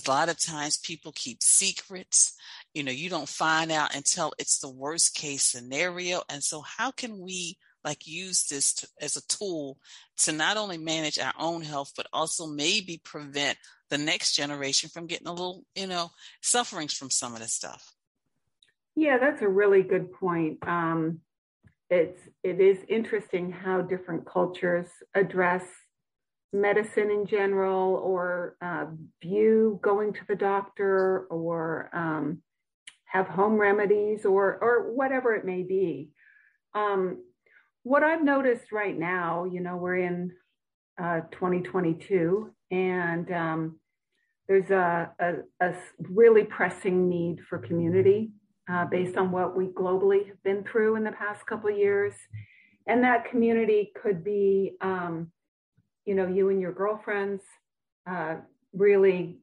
A 0.06 0.10
lot 0.10 0.30
of 0.30 0.40
times 0.40 0.78
people 0.78 1.12
keep 1.14 1.44
secrets. 1.44 2.34
You 2.74 2.84
know, 2.84 2.92
you 2.92 3.10
don't 3.10 3.30
find 3.30 3.72
out 3.72 3.96
until 3.96 4.34
it's 4.40 4.60
the 4.60 4.70
worst 4.70 5.16
case 5.16 5.44
scenario. 5.44 6.22
And 6.30 6.44
so, 6.44 6.62
how 6.62 6.92
can 6.92 7.20
we 7.20 7.58
like 7.84 8.08
use 8.08 8.48
this 8.48 8.74
to, 8.76 8.88
as 9.02 9.18
a 9.18 9.28
tool 9.28 9.78
to 10.18 10.32
not 10.32 10.58
only 10.58 10.78
manage 10.78 11.20
our 11.20 11.34
own 11.38 11.62
health, 11.62 11.92
but 11.96 12.08
also 12.14 12.48
maybe 12.48 13.02
prevent 13.04 13.58
the 13.90 13.98
next 13.98 14.34
generation 14.34 14.90
from 14.90 15.06
getting 15.06 15.28
a 15.28 15.32
little, 15.32 15.64
you 15.76 15.88
know, 15.88 16.10
sufferings 16.42 16.94
from 16.94 17.10
some 17.10 17.34
of 17.34 17.40
this 17.40 17.54
stuff? 17.54 17.94
Yeah, 18.96 19.18
that's 19.18 19.42
a 19.42 19.48
really 19.48 19.84
good 19.84 20.14
point. 20.14 20.60
Um, 20.66 21.20
it's 21.94 22.22
it 22.44 22.60
is 22.60 22.78
interesting 22.90 23.52
how 23.52 23.82
different 23.82 24.26
cultures 24.26 24.88
address 25.16 25.64
medicine 26.52 27.10
in 27.10 27.26
general 27.26 27.96
or 27.96 28.56
uh, 28.62 28.86
view 29.22 29.80
going 29.82 30.14
to 30.14 30.22
the 30.28 30.36
doctor 30.36 31.26
or 31.30 31.90
um, 31.94 32.42
have 33.06 33.28
home 33.28 33.54
remedies 33.54 34.26
or 34.26 34.58
or 34.62 34.94
whatever 34.94 35.36
it 35.36 35.46
may 35.46 35.64
be. 35.64 36.10
Um, 36.74 37.24
what 37.84 38.02
i've 38.02 38.24
noticed 38.24 38.72
right 38.72 38.98
now 38.98 39.44
you 39.44 39.60
know 39.60 39.76
we're 39.76 39.98
in 39.98 40.32
uh, 41.02 41.20
2022 41.32 42.50
and 42.72 43.32
um, 43.32 43.80
there's 44.48 44.70
a, 44.72 45.12
a, 45.20 45.34
a, 45.60 45.74
really 46.00 46.44
pressing 46.44 47.10
need 47.10 47.40
for 47.50 47.58
community 47.58 48.32
uh, 48.72 48.86
based 48.86 49.18
on 49.18 49.32
what 49.32 49.56
we 49.56 49.68
globally 49.68 50.28
have 50.28 50.42
been 50.44 50.64
through 50.64 50.96
in 50.96 51.04
the 51.04 51.12
past 51.12 51.46
couple 51.46 51.70
of 51.70 51.78
years. 51.78 52.14
And 52.88 53.04
that 53.04 53.30
community 53.30 53.92
could 54.02 54.24
be, 54.24 54.74
um, 54.82 55.32
you 56.06 56.16
know, 56.16 56.28
you 56.28 56.50
and 56.50 56.60
your 56.60 56.74
girlfriends 56.74 57.42
uh, 58.10 58.36
really 58.74 59.40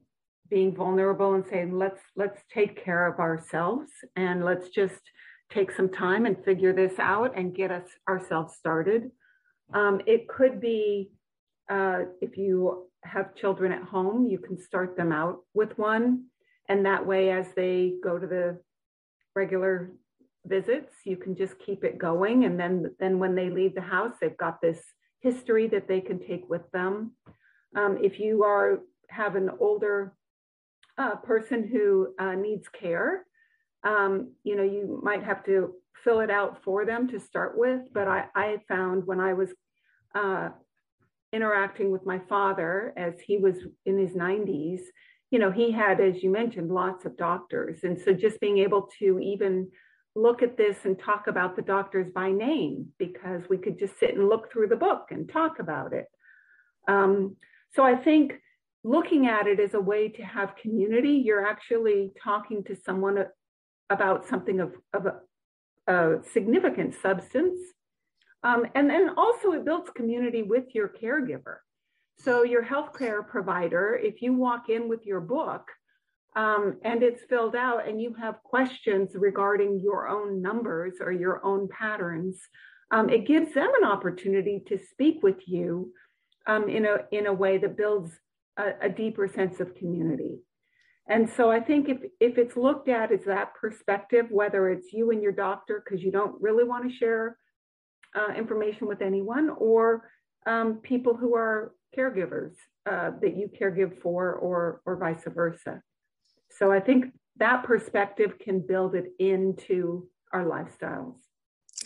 being 0.49 0.75
vulnerable 0.75 1.33
and 1.33 1.45
saying, 1.49 1.77
let's 1.77 2.01
let's 2.15 2.41
take 2.53 2.83
care 2.83 3.07
of 3.07 3.19
ourselves 3.19 3.89
and 4.15 4.43
let's 4.43 4.69
just 4.69 5.01
take 5.49 5.71
some 5.71 5.89
time 5.89 6.25
and 6.25 6.43
figure 6.43 6.73
this 6.73 6.99
out 6.99 7.37
and 7.37 7.55
get 7.55 7.71
us 7.71 7.87
ourselves 8.07 8.55
started. 8.55 9.11
Um, 9.73 10.01
it 10.05 10.27
could 10.27 10.61
be 10.61 11.11
uh, 11.69 12.01
if 12.21 12.37
you 12.37 12.87
have 13.03 13.35
children 13.35 13.71
at 13.71 13.83
home, 13.83 14.27
you 14.27 14.37
can 14.37 14.61
start 14.61 14.95
them 14.95 15.11
out 15.11 15.39
with 15.53 15.77
one. 15.77 16.25
And 16.69 16.85
that 16.85 17.05
way, 17.05 17.31
as 17.31 17.47
they 17.55 17.93
go 18.03 18.19
to 18.19 18.27
the 18.27 18.59
regular 19.35 19.91
visits. 20.45 20.93
You 21.05 21.17
can 21.17 21.35
just 21.35 21.57
keep 21.59 21.83
it 21.83 21.97
going. 21.97 22.45
And 22.45 22.59
then, 22.59 22.95
then 22.99 23.19
when 23.19 23.35
they 23.35 23.49
leave 23.49 23.75
the 23.75 23.81
house, 23.81 24.13
they've 24.19 24.37
got 24.37 24.61
this 24.61 24.81
history 25.19 25.67
that 25.67 25.87
they 25.87 26.01
can 26.01 26.19
take 26.19 26.49
with 26.49 26.69
them. 26.71 27.11
Um, 27.75 27.97
if 28.01 28.19
you 28.19 28.43
are 28.43 28.79
have 29.09 29.35
an 29.35 29.49
older 29.59 30.13
uh, 30.97 31.15
person 31.17 31.67
who 31.67 32.13
uh, 32.19 32.33
needs 32.33 32.67
care, 32.69 33.25
um, 33.83 34.33
you 34.43 34.55
know, 34.55 34.63
you 34.63 34.99
might 35.03 35.23
have 35.23 35.43
to 35.45 35.73
fill 36.03 36.21
it 36.21 36.31
out 36.31 36.63
for 36.63 36.85
them 36.85 37.07
to 37.09 37.19
start 37.19 37.57
with. 37.57 37.81
But 37.93 38.07
I, 38.07 38.25
I 38.35 38.57
found 38.67 39.05
when 39.05 39.19
I 39.19 39.33
was 39.33 39.49
uh, 40.15 40.49
interacting 41.33 41.91
with 41.91 42.05
my 42.05 42.19
father 42.29 42.93
as 42.97 43.13
he 43.25 43.37
was 43.37 43.57
in 43.85 43.97
his 43.97 44.11
90s, 44.11 44.81
you 45.31 45.39
know, 45.39 45.49
he 45.49 45.71
had, 45.71 45.99
as 46.01 46.21
you 46.21 46.29
mentioned, 46.29 46.69
lots 46.69 47.05
of 47.05 47.17
doctors. 47.17 47.83
And 47.83 47.99
so 47.99 48.13
just 48.13 48.39
being 48.41 48.59
able 48.59 48.89
to 48.99 49.17
even 49.19 49.69
look 50.13 50.43
at 50.43 50.57
this 50.57 50.75
and 50.83 50.99
talk 50.99 51.27
about 51.27 51.55
the 51.55 51.61
doctors 51.61 52.11
by 52.13 52.31
name 52.31 52.87
because 52.99 53.41
we 53.49 53.57
could 53.57 53.79
just 53.79 53.97
sit 53.97 54.13
and 54.13 54.27
look 54.27 54.51
through 54.51 54.67
the 54.67 54.75
book 54.75 55.07
and 55.09 55.31
talk 55.31 55.59
about 55.59 55.93
it. 55.93 56.07
Um, 56.89 57.37
so 57.73 57.83
I 57.83 57.95
think 57.95 58.33
looking 58.83 59.27
at 59.27 59.47
it 59.47 59.61
as 59.61 59.73
a 59.73 59.79
way 59.79 60.09
to 60.09 60.21
have 60.21 60.57
community, 60.57 61.13
you're 61.13 61.47
actually 61.47 62.11
talking 62.21 62.63
to 62.65 62.75
someone 62.75 63.25
about 63.89 64.27
something 64.27 64.59
of, 64.59 64.73
of 64.93 65.05
a, 65.05 65.91
a 65.91 66.23
significant 66.33 66.95
substance. 67.01 67.59
Um, 68.43 68.65
and 68.75 68.89
then 68.89 69.11
also 69.15 69.53
it 69.53 69.63
builds 69.63 69.89
community 69.91 70.43
with 70.43 70.75
your 70.75 70.89
caregiver. 70.89 71.57
So, 72.23 72.43
your 72.43 72.63
healthcare 72.63 73.27
provider, 73.27 73.99
if 74.01 74.21
you 74.21 74.33
walk 74.33 74.69
in 74.69 74.87
with 74.87 75.05
your 75.05 75.21
book 75.21 75.67
um, 76.35 76.77
and 76.83 77.01
it's 77.01 77.23
filled 77.23 77.55
out 77.55 77.87
and 77.87 77.99
you 77.99 78.13
have 78.13 78.43
questions 78.43 79.11
regarding 79.15 79.79
your 79.79 80.07
own 80.07 80.41
numbers 80.41 80.95
or 81.01 81.11
your 81.11 81.43
own 81.43 81.67
patterns, 81.69 82.39
um, 82.91 83.09
it 83.09 83.25
gives 83.25 83.53
them 83.53 83.71
an 83.81 83.87
opportunity 83.87 84.61
to 84.67 84.77
speak 84.91 85.23
with 85.23 85.47
you 85.47 85.91
um, 86.45 86.69
in, 86.69 86.85
a, 86.85 86.97
in 87.11 87.25
a 87.25 87.33
way 87.33 87.57
that 87.57 87.77
builds 87.77 88.11
a, 88.57 88.73
a 88.81 88.89
deeper 88.89 89.27
sense 89.27 89.59
of 89.59 89.73
community. 89.73 90.39
And 91.07 91.27
so 91.27 91.49
I 91.49 91.59
think 91.59 91.89
if, 91.89 91.97
if 92.19 92.37
it's 92.37 92.55
looked 92.55 92.87
at 92.87 93.11
as 93.11 93.25
that 93.25 93.55
perspective, 93.55 94.27
whether 94.29 94.69
it's 94.69 94.93
you 94.93 95.09
and 95.09 95.23
your 95.23 95.31
doctor, 95.31 95.83
because 95.83 96.03
you 96.03 96.11
don't 96.11 96.39
really 96.39 96.65
want 96.65 96.87
to 96.87 96.95
share 96.95 97.37
uh, 98.15 98.33
information 98.33 98.87
with 98.87 99.01
anyone, 99.01 99.49
or 99.57 100.09
um, 100.45 100.75
people 100.83 101.15
who 101.15 101.35
are 101.35 101.73
caregivers 101.97 102.53
uh, 102.89 103.11
that 103.21 103.37
you 103.37 103.49
caregive 103.49 104.01
for 104.01 104.33
or 104.33 104.81
or 104.85 104.97
vice 104.97 105.23
versa. 105.27 105.81
So 106.49 106.71
i 106.71 106.79
think 106.79 107.05
that 107.37 107.63
perspective 107.63 108.37
can 108.39 108.59
build 108.59 108.95
it 108.95 109.11
into 109.19 110.07
our 110.33 110.45
lifestyles 110.45 111.15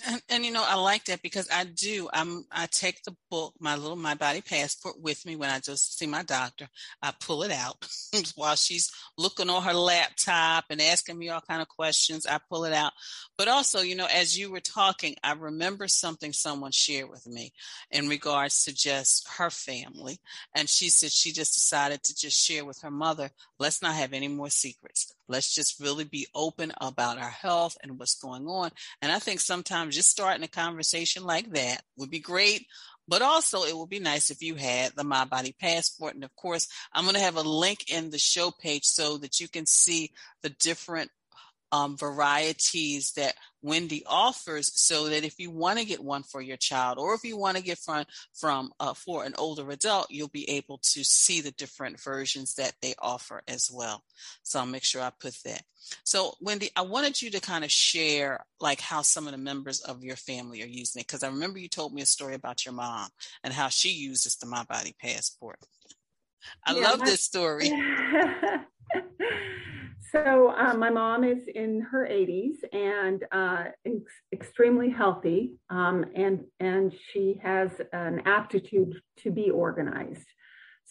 and, 0.07 0.21
and, 0.29 0.45
you 0.45 0.51
know, 0.51 0.63
I 0.65 0.75
like 0.75 1.05
that 1.05 1.21
because 1.21 1.47
I 1.51 1.63
do. 1.63 2.09
I'm 2.13 2.45
I 2.51 2.67
take 2.67 3.03
the 3.03 3.15
book, 3.29 3.53
my 3.59 3.75
little 3.75 3.95
my 3.95 4.13
body 4.13 4.41
passport, 4.41 5.01
with 5.01 5.25
me 5.25 5.35
when 5.35 5.49
I 5.49 5.59
just 5.59 5.97
see 5.97 6.07
my 6.07 6.23
doctor. 6.23 6.67
I 7.01 7.13
pull 7.19 7.43
it 7.43 7.51
out 7.51 7.87
while 8.35 8.55
she's 8.55 8.91
looking 9.17 9.49
on 9.49 9.63
her 9.63 9.73
laptop 9.73 10.65
and 10.69 10.81
asking 10.81 11.17
me 11.17 11.29
all 11.29 11.41
kind 11.41 11.61
of 11.61 11.67
questions. 11.67 12.25
I 12.25 12.39
pull 12.49 12.65
it 12.65 12.73
out. 12.73 12.93
But 13.37 13.47
also, 13.47 13.81
you 13.81 13.95
know, 13.95 14.07
as 14.13 14.37
you 14.37 14.51
were 14.51 14.59
talking, 14.59 15.15
I 15.23 15.33
remember 15.33 15.87
something 15.87 16.33
someone 16.33 16.71
shared 16.71 17.09
with 17.09 17.27
me 17.27 17.53
in 17.91 18.07
regards 18.07 18.63
to 18.65 18.73
just 18.75 19.27
her 19.37 19.49
family, 19.49 20.19
and 20.55 20.69
she 20.69 20.89
said 20.89 21.11
she 21.11 21.31
just 21.31 21.53
decided 21.53 22.03
to 22.03 22.15
just 22.15 22.37
share 22.43 22.65
with 22.65 22.81
her 22.81 22.91
mother. 22.91 23.29
Let's 23.59 23.81
not 23.81 23.95
have 23.95 24.13
any 24.13 24.27
more 24.27 24.49
secrets. 24.49 25.13
Let's 25.27 25.53
just 25.53 25.79
really 25.79 26.03
be 26.03 26.27
open 26.33 26.71
about 26.79 27.17
our 27.17 27.29
health 27.29 27.77
and 27.81 27.97
what's 27.97 28.19
going 28.19 28.47
on. 28.47 28.71
And 29.01 29.11
I 29.11 29.19
think 29.19 29.39
sometimes 29.39 29.95
just 29.95 30.09
starting 30.09 30.43
a 30.43 30.47
conversation 30.47 31.23
like 31.23 31.51
that 31.51 31.81
would 31.97 32.11
be 32.11 32.19
great. 32.19 32.65
But 33.07 33.21
also, 33.21 33.63
it 33.63 33.77
would 33.77 33.89
be 33.89 33.99
nice 33.99 34.31
if 34.31 34.41
you 34.41 34.55
had 34.55 34.93
the 34.95 35.03
My 35.03 35.25
Body 35.25 35.55
Passport. 35.59 36.15
And 36.15 36.23
of 36.23 36.35
course, 36.35 36.67
I'm 36.91 37.03
going 37.03 37.15
to 37.15 37.21
have 37.21 37.35
a 37.37 37.41
link 37.41 37.91
in 37.91 38.09
the 38.09 38.17
show 38.17 38.51
page 38.51 38.83
so 38.83 39.17
that 39.19 39.39
you 39.39 39.47
can 39.47 39.67
see 39.67 40.11
the 40.41 40.49
different 40.49 41.11
um, 41.71 41.97
varieties 41.97 43.11
that 43.13 43.35
Wendy 43.61 44.03
offers 44.05 44.71
so 44.79 45.09
that 45.09 45.23
if 45.23 45.39
you 45.39 45.49
want 45.49 45.79
to 45.79 45.85
get 45.85 46.03
one 46.03 46.23
for 46.23 46.41
your 46.41 46.57
child 46.57 46.97
or 46.99 47.13
if 47.13 47.23
you 47.23 47.37
want 47.37 47.57
to 47.57 47.63
get 47.63 47.79
from 47.79 48.05
from 48.33 48.71
uh, 48.79 48.93
for 48.93 49.23
an 49.23 49.33
older 49.37 49.69
adult 49.71 50.07
you'll 50.09 50.27
be 50.27 50.49
able 50.49 50.77
to 50.79 51.03
see 51.03 51.41
the 51.41 51.51
different 51.51 51.99
versions 51.99 52.55
that 52.55 52.73
they 52.81 52.93
offer 52.99 53.41
as 53.47 53.69
well. 53.73 54.03
So 54.43 54.59
I'll 54.59 54.65
make 54.65 54.83
sure 54.83 55.01
I 55.01 55.11
put 55.19 55.35
that. 55.45 55.63
So 56.03 56.33
Wendy 56.39 56.69
I 56.75 56.81
wanted 56.81 57.21
you 57.21 57.31
to 57.31 57.41
kind 57.41 57.63
of 57.63 57.71
share 57.71 58.45
like 58.59 58.81
how 58.81 59.01
some 59.01 59.25
of 59.25 59.31
the 59.31 59.37
members 59.37 59.81
of 59.81 60.03
your 60.03 60.15
family 60.15 60.61
are 60.63 60.67
using 60.67 60.99
it 60.99 61.07
because 61.07 61.23
I 61.23 61.27
remember 61.27 61.57
you 61.59 61.69
told 61.69 61.93
me 61.93 62.01
a 62.01 62.05
story 62.05 62.35
about 62.35 62.65
your 62.65 62.73
mom 62.73 63.09
and 63.43 63.53
how 63.53 63.69
she 63.69 63.89
uses 63.89 64.35
the 64.35 64.45
my 64.45 64.63
body 64.63 64.95
passport. 65.01 65.59
I 66.63 66.75
yeah, 66.75 66.89
love 66.89 66.99
this 66.99 67.23
story 67.23 67.71
So 70.15 70.55
uh, 70.57 70.73
my 70.75 70.89
mom 70.89 71.25
is 71.25 71.45
in 71.53 71.81
her 71.81 72.07
80s 72.09 72.55
and 72.71 73.21
uh, 73.33 73.65
ex- 73.85 74.21
extremely 74.31 74.89
healthy, 74.89 75.55
um, 75.69 76.05
and 76.15 76.45
and 76.61 76.93
she 77.11 77.37
has 77.43 77.69
an 77.91 78.21
aptitude 78.25 78.95
to 79.23 79.31
be 79.31 79.49
organized. 79.49 80.25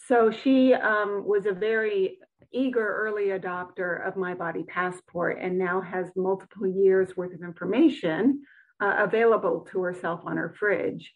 So 0.07 0.29
she 0.29 0.75
um, 0.75 1.23
was 1.25 1.47
a 1.47 1.53
very 1.53 2.19
eager 2.53 2.85
early 2.85 3.29
adopter 3.29 4.07
of 4.07 4.15
My 4.15 4.35
Body 4.35 4.61
Passport, 4.61 5.39
and 5.41 5.57
now 5.57 5.81
has 5.81 6.05
multiple 6.15 6.67
years 6.67 7.17
worth 7.17 7.33
of 7.33 7.41
information 7.41 8.43
uh, 8.79 8.93
available 8.99 9.67
to 9.71 9.81
herself 9.81 10.21
on 10.25 10.37
her 10.37 10.53
fridge. 10.59 11.11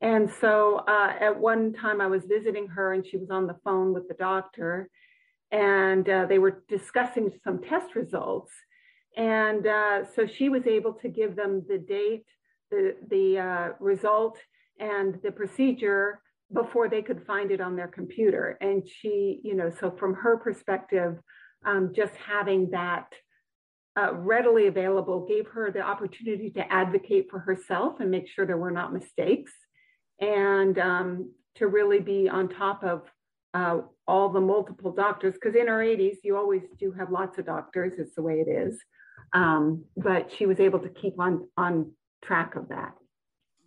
And 0.00 0.30
so 0.40 0.84
uh, 0.86 1.12
at 1.18 1.40
one 1.40 1.72
time 1.72 2.00
I 2.00 2.06
was 2.06 2.22
visiting 2.24 2.68
her, 2.68 2.92
and 2.92 3.04
she 3.04 3.16
was 3.16 3.30
on 3.30 3.48
the 3.48 3.58
phone 3.64 3.92
with 3.92 4.06
the 4.06 4.14
doctor 4.14 4.88
and 5.50 6.08
uh, 6.08 6.26
they 6.26 6.38
were 6.38 6.62
discussing 6.68 7.32
some 7.44 7.62
test 7.62 7.94
results. 7.94 8.52
And 9.16 9.66
uh, 9.66 10.04
so 10.14 10.26
she 10.26 10.48
was 10.48 10.66
able 10.66 10.92
to 10.94 11.08
give 11.08 11.34
them 11.34 11.64
the 11.68 11.78
date, 11.78 12.26
the, 12.70 12.94
the 13.10 13.38
uh, 13.38 13.68
result, 13.80 14.38
and 14.78 15.18
the 15.22 15.32
procedure 15.32 16.20
before 16.52 16.88
they 16.88 17.02
could 17.02 17.26
find 17.26 17.50
it 17.50 17.60
on 17.60 17.76
their 17.76 17.88
computer. 17.88 18.56
And 18.60 18.88
she, 18.88 19.40
you 19.42 19.54
know, 19.54 19.70
so 19.80 19.90
from 19.90 20.14
her 20.14 20.36
perspective, 20.36 21.16
um, 21.64 21.92
just 21.94 22.14
having 22.14 22.70
that 22.70 23.12
uh, 23.98 24.14
readily 24.14 24.66
available 24.68 25.26
gave 25.26 25.46
her 25.48 25.70
the 25.70 25.80
opportunity 25.80 26.50
to 26.50 26.72
advocate 26.72 27.28
for 27.30 27.40
herself 27.40 28.00
and 28.00 28.10
make 28.10 28.28
sure 28.28 28.46
there 28.46 28.56
were 28.56 28.70
not 28.70 28.92
mistakes 28.92 29.52
and 30.20 30.78
um, 30.78 31.32
to 31.56 31.66
really 31.66 31.98
be 31.98 32.28
on 32.28 32.48
top 32.48 32.84
of 32.84 33.02
uh, 33.58 33.80
all 34.06 34.28
the 34.28 34.40
multiple 34.40 34.92
doctors, 34.92 35.34
because 35.34 35.54
in 35.54 35.66
her 35.66 35.78
80s, 35.78 36.18
you 36.22 36.36
always 36.36 36.62
do 36.78 36.92
have 36.92 37.10
lots 37.10 37.38
of 37.38 37.46
doctors, 37.46 37.94
it's 37.98 38.14
the 38.14 38.22
way 38.22 38.40
it 38.40 38.48
is. 38.48 38.78
Um, 39.32 39.84
but 39.96 40.32
she 40.32 40.46
was 40.46 40.60
able 40.60 40.78
to 40.78 40.88
keep 40.88 41.18
on, 41.18 41.48
on 41.56 41.92
track 42.22 42.54
of 42.54 42.68
that. 42.68 42.92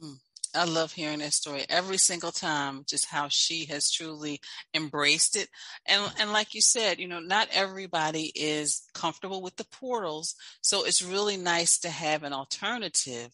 Mm. 0.03 0.15
I 0.55 0.65
love 0.65 0.93
hearing 0.93 1.19
that 1.19 1.33
story 1.33 1.65
every 1.69 1.97
single 1.97 2.31
time, 2.31 2.83
just 2.87 3.05
how 3.05 3.27
she 3.29 3.65
has 3.65 3.91
truly 3.91 4.39
embraced 4.73 5.35
it. 5.35 5.47
And 5.85 6.11
and 6.19 6.33
like 6.33 6.53
you 6.53 6.61
said, 6.61 6.99
you 6.99 7.07
know, 7.07 7.19
not 7.19 7.47
everybody 7.53 8.31
is 8.35 8.81
comfortable 8.93 9.41
with 9.41 9.55
the 9.55 9.67
portals. 9.71 10.35
So 10.61 10.83
it's 10.83 11.01
really 11.01 11.37
nice 11.37 11.79
to 11.79 11.89
have 11.89 12.23
an 12.23 12.33
alternative 12.33 13.29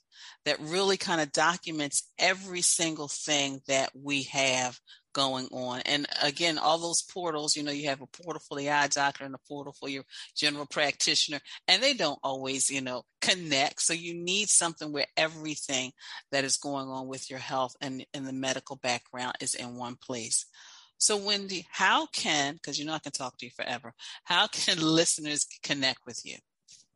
that 0.45 0.59
really 0.59 0.97
kind 0.97 1.21
of 1.21 1.31
documents 1.31 2.11
every 2.19 2.61
single 2.61 3.07
thing 3.07 3.61
that 3.67 3.89
we 3.95 4.23
have 4.23 4.79
going 5.17 5.47
on. 5.47 5.81
And 5.81 6.05
again, 6.21 6.59
all 6.59 6.77
those 6.77 7.01
portals, 7.01 7.55
you 7.55 7.63
know, 7.63 7.71
you 7.71 7.89
have 7.89 8.01
a 8.01 8.05
portal 8.05 8.41
for 8.47 8.55
the 8.55 8.69
eye 8.69 8.88
doctor 8.88 9.25
and 9.25 9.33
a 9.33 9.39
portal 9.50 9.74
for 9.74 9.89
your 9.89 10.03
general 10.36 10.67
practitioner, 10.67 11.39
and 11.67 11.81
they 11.81 11.95
don't 11.95 12.19
always, 12.24 12.69
you 12.69 12.81
know, 12.81 13.01
connect. 13.19 13.81
So 13.81 13.93
you 13.93 14.13
need 14.13 14.47
something 14.47 14.93
where 14.93 15.07
everything 15.17 15.91
that 16.31 16.43
is 16.43 16.57
going 16.57 16.88
on 16.88 17.07
with 17.07 17.31
your 17.31 17.39
health 17.39 17.75
and, 17.81 18.05
and 18.13 18.27
the 18.27 18.33
medical 18.33 18.75
background 18.75 19.36
is 19.41 19.55
in 19.55 19.75
one 19.75 19.95
place. 19.95 20.45
So, 21.00 21.17
Wendy, 21.17 21.65
how 21.71 22.05
can, 22.07 22.53
because 22.53 22.77
you 22.77 22.86
know 22.86 22.93
I 22.93 23.00
can 23.00 23.12
talk 23.12 23.38
to 23.38 23.45
you 23.45 23.51
forever, 23.55 23.93
how 24.24 24.45
can 24.45 24.77
listeners 24.81 25.47
connect 25.63 26.01
with 26.05 26.21
you? 26.24 26.36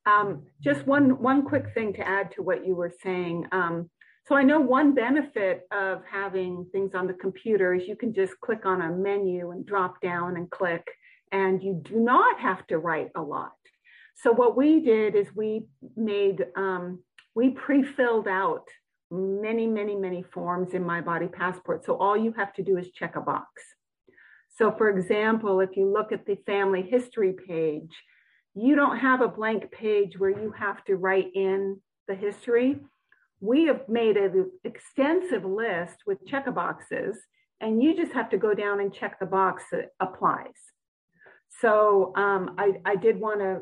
Um, 0.05 0.43
just 0.63 0.85
one 0.85 1.21
one 1.21 1.43
quick 1.43 1.73
thing 1.73 1.93
to 1.93 2.07
add 2.07 2.31
to 2.35 2.43
what 2.43 2.65
you 2.65 2.75
were 2.75 2.91
saying. 3.03 3.45
Um, 3.51 3.89
so 4.31 4.37
I 4.37 4.43
know 4.43 4.61
one 4.61 4.95
benefit 4.95 5.67
of 5.73 6.03
having 6.09 6.65
things 6.71 6.95
on 6.95 7.05
the 7.05 7.13
computer 7.13 7.73
is 7.73 7.85
you 7.85 7.97
can 7.97 8.13
just 8.13 8.39
click 8.39 8.65
on 8.65 8.81
a 8.81 8.89
menu 8.89 9.51
and 9.51 9.65
drop 9.65 9.99
down 9.99 10.37
and 10.37 10.49
click, 10.49 10.87
and 11.33 11.61
you 11.61 11.81
do 11.83 11.99
not 11.99 12.39
have 12.39 12.65
to 12.67 12.77
write 12.77 13.09
a 13.17 13.21
lot. 13.21 13.51
So 14.15 14.31
what 14.31 14.55
we 14.55 14.79
did 14.79 15.15
is 15.15 15.27
we 15.35 15.65
made, 15.97 16.45
um, 16.55 17.03
we 17.35 17.49
pre-filled 17.49 18.29
out 18.29 18.69
many, 19.11 19.67
many, 19.67 19.97
many 19.97 20.23
forms 20.23 20.73
in 20.73 20.85
My 20.85 21.01
Body 21.01 21.27
Passport. 21.27 21.83
So 21.83 21.97
all 21.97 22.15
you 22.15 22.31
have 22.37 22.53
to 22.53 22.63
do 22.63 22.77
is 22.77 22.89
check 22.91 23.17
a 23.17 23.19
box. 23.19 23.49
So 24.47 24.71
for 24.71 24.89
example, 24.89 25.59
if 25.59 25.75
you 25.75 25.91
look 25.91 26.13
at 26.13 26.25
the 26.25 26.37
family 26.45 26.83
history 26.83 27.33
page, 27.33 27.91
you 28.55 28.77
don't 28.77 28.97
have 28.97 29.19
a 29.19 29.27
blank 29.27 29.71
page 29.73 30.17
where 30.17 30.29
you 30.29 30.53
have 30.57 30.85
to 30.85 30.95
write 30.95 31.31
in 31.35 31.81
the 32.07 32.15
history 32.15 32.79
we 33.41 33.65
have 33.65 33.89
made 33.89 34.17
an 34.17 34.51
extensive 34.63 35.43
list 35.43 35.97
with 36.05 36.25
check 36.25 36.45
boxes, 36.53 37.17
and 37.59 37.81
you 37.83 37.95
just 37.95 38.13
have 38.13 38.29
to 38.29 38.37
go 38.37 38.53
down 38.53 38.79
and 38.79 38.93
check 38.93 39.19
the 39.19 39.25
box 39.25 39.63
that 39.71 39.89
applies. 39.99 40.55
So 41.59 42.13
um, 42.15 42.55
I, 42.57 42.73
I 42.85 42.95
did 42.95 43.19
want 43.19 43.39
to 43.41 43.61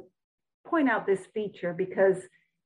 point 0.67 0.89
out 0.89 1.07
this 1.07 1.25
feature 1.33 1.73
because 1.73 2.17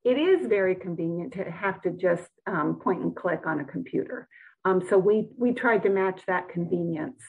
it 0.04 0.18
is 0.18 0.48
very 0.48 0.76
convenient 0.76 1.34
to 1.34 1.50
have 1.50 1.82
to 1.84 1.92
just 1.92 2.30
um, 2.46 2.80
point 2.84 3.02
and 3.02 3.16
click 3.16 3.42
on 3.46 3.62
a 3.62 3.66
computer. 3.66 4.28
Um, 4.66 4.82
so 4.90 4.98
we 4.98 5.30
we 5.38 5.54
tried 5.54 5.84
to 5.84 5.90
match 5.90 6.22
that 6.28 6.50
convenience 6.50 7.22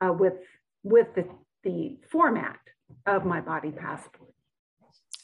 uh, 0.00 0.12
with 0.12 0.34
with 0.82 1.08
the, 1.14 1.28
the 1.64 1.98
format 2.10 2.58
of 3.06 3.24
my 3.24 3.40
body 3.40 3.72
passport. 3.72 4.27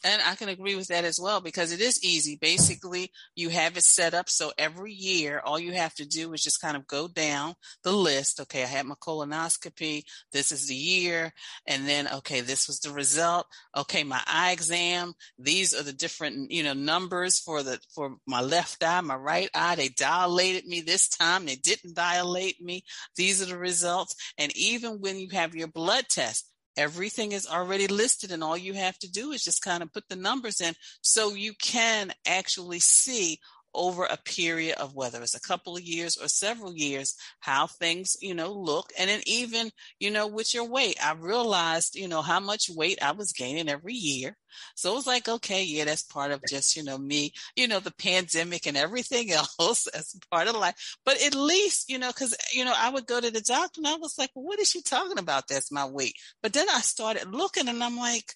And 0.05 0.21
I 0.21 0.35
can 0.35 0.51
agree 0.51 0.77
with 0.77 0.89
that 0.89 1.05
as 1.05 1.19
well 1.19 1.41
because 1.41 1.73
it 1.73 1.81
is 1.81 2.05
easy. 2.05 2.37
Basically, 2.39 3.11
you 3.35 3.49
have 3.49 3.79
it 3.79 3.85
set 3.85 4.13
up 4.13 4.29
so 4.29 4.53
every 4.59 4.93
year, 4.93 5.41
all 5.43 5.59
you 5.59 5.73
have 5.73 5.95
to 5.95 6.07
do 6.07 6.35
is 6.35 6.43
just 6.43 6.61
kind 6.61 6.77
of 6.77 6.87
go 6.87 7.09
down 7.09 7.55
the 7.83 7.93
list. 7.93 8.39
Okay, 8.39 8.63
I 8.63 8.67
had 8.67 8.85
my 8.85 8.97
colonoscopy. 8.97 10.03
This 10.31 10.53
is 10.53 10.69
the 10.69 10.75
year. 10.75 11.33
And 11.67 11.89
then, 11.89 12.07
okay, 12.17 12.43
this 12.43 12.69
was 12.69 12.81
the 12.81 12.91
result. 12.91 13.47
Okay, 13.75 14.05
my 14.05 14.21
eye 14.27 14.53
exam. 14.53 15.15
These 15.39 15.73
are 15.73 15.83
the 15.83 15.95
different, 15.95 16.51
you 16.51 16.63
know, 16.63 16.75
numbers 16.75 17.41
for 17.41 17.63
the, 17.63 17.81
for 17.95 18.17
my 18.27 18.43
left 18.43 18.85
eye, 18.85 19.01
my 19.01 19.17
right 19.17 19.49
eye. 19.55 19.75
They 19.75 19.89
dilated 19.89 20.67
me 20.67 20.83
this 20.83 21.09
time. 21.09 21.47
They 21.47 21.57
didn't 21.57 21.95
dilate 21.95 22.61
me. 22.61 22.85
These 23.17 23.41
are 23.41 23.47
the 23.47 23.57
results. 23.57 24.15
And 24.37 24.55
even 24.55 25.01
when 25.01 25.19
you 25.19 25.31
have 25.31 25.55
your 25.55 25.69
blood 25.69 26.11
test, 26.11 26.51
everything 26.77 27.33
is 27.33 27.47
already 27.47 27.87
listed 27.87 28.33
and 28.33 28.43
all 28.43 28.57
you 28.57 28.75
have 28.75 28.99
to 28.99 29.11
do 29.11 29.33
is 29.33 29.45
just 29.45 29.63
kind 29.63 29.83
of 29.83 29.93
put 29.93 30.09
the 30.09 30.17
numbers 30.17 30.61
in 30.61 30.75
so 31.03 31.35
you 31.35 31.53
can 31.61 32.13
actually 32.27 32.81
see 32.81 33.39
over 33.75 34.05
a 34.05 34.17
period 34.17 34.77
of 34.79 34.95
whether 34.95 35.21
it's 35.23 35.35
a 35.35 35.41
couple 35.41 35.77
of 35.77 35.83
years 35.83 36.17
or 36.17 36.29
several 36.29 36.75
years 36.75 37.17
how 37.41 37.67
things 37.67 38.17
you 38.21 38.35
know 38.35 38.53
look 38.53 38.93
and 38.99 39.11
then 39.11 39.21
even 39.27 39.71
you 39.99 40.11
know 40.11 40.27
with 40.27 40.55
your 40.55 40.69
weight 40.69 40.97
i 41.05 41.13
realized 41.13 41.95
you 41.97 42.09
know 42.09 42.23
how 42.23 42.41
much 42.41 42.71
weight 42.71 42.99
i 43.03 43.13
was 43.13 43.33
gaining 43.33 43.69
every 43.69 43.95
year. 43.95 44.37
So 44.77 44.93
it 44.93 44.95
was 44.95 45.07
like 45.07 45.29
okay 45.29 45.65
yeah 45.65 45.85
that's 45.85 46.03
part 46.03 46.31
of 46.31 46.41
just 46.49 46.77
you 46.77 46.85
know 46.85 46.97
me 46.97 47.33
you 47.57 47.67
know 47.67 47.81
the 47.81 47.93
pandemic 47.93 48.67
and 48.67 48.77
everything 48.77 49.31
else 49.59 49.87
as 49.89 50.15
part 50.31 50.49
of 50.49 50.55
life. 50.57 50.97
But 51.05 51.21
at 51.23 51.35
least 51.35 51.91
you 51.91 51.99
know 51.99 52.09
because 52.09 52.37
you 52.53 52.65
know 52.65 52.75
i 52.77 52.91
would 52.91 53.07
go 53.07 53.21
to 53.21 53.31
the 53.31 53.41
doctor 53.41 53.81
and 53.81 53.89
i 53.89 53.97
was 53.97 54.17
like 54.19 54.31
well, 54.35 54.45
what 54.45 54.61
is 54.61 54.71
she 54.71 54.83
talking 54.83 55.19
about? 55.19 55.49
That's 55.49 55.73
my 55.73 55.87
weight. 55.87 56.15
But 56.43 56.53
then 56.53 56.67
i 56.71 56.81
started 56.81 57.33
looking 57.33 57.69
and 57.69 57.83
i'm 57.83 57.97
like 57.97 58.35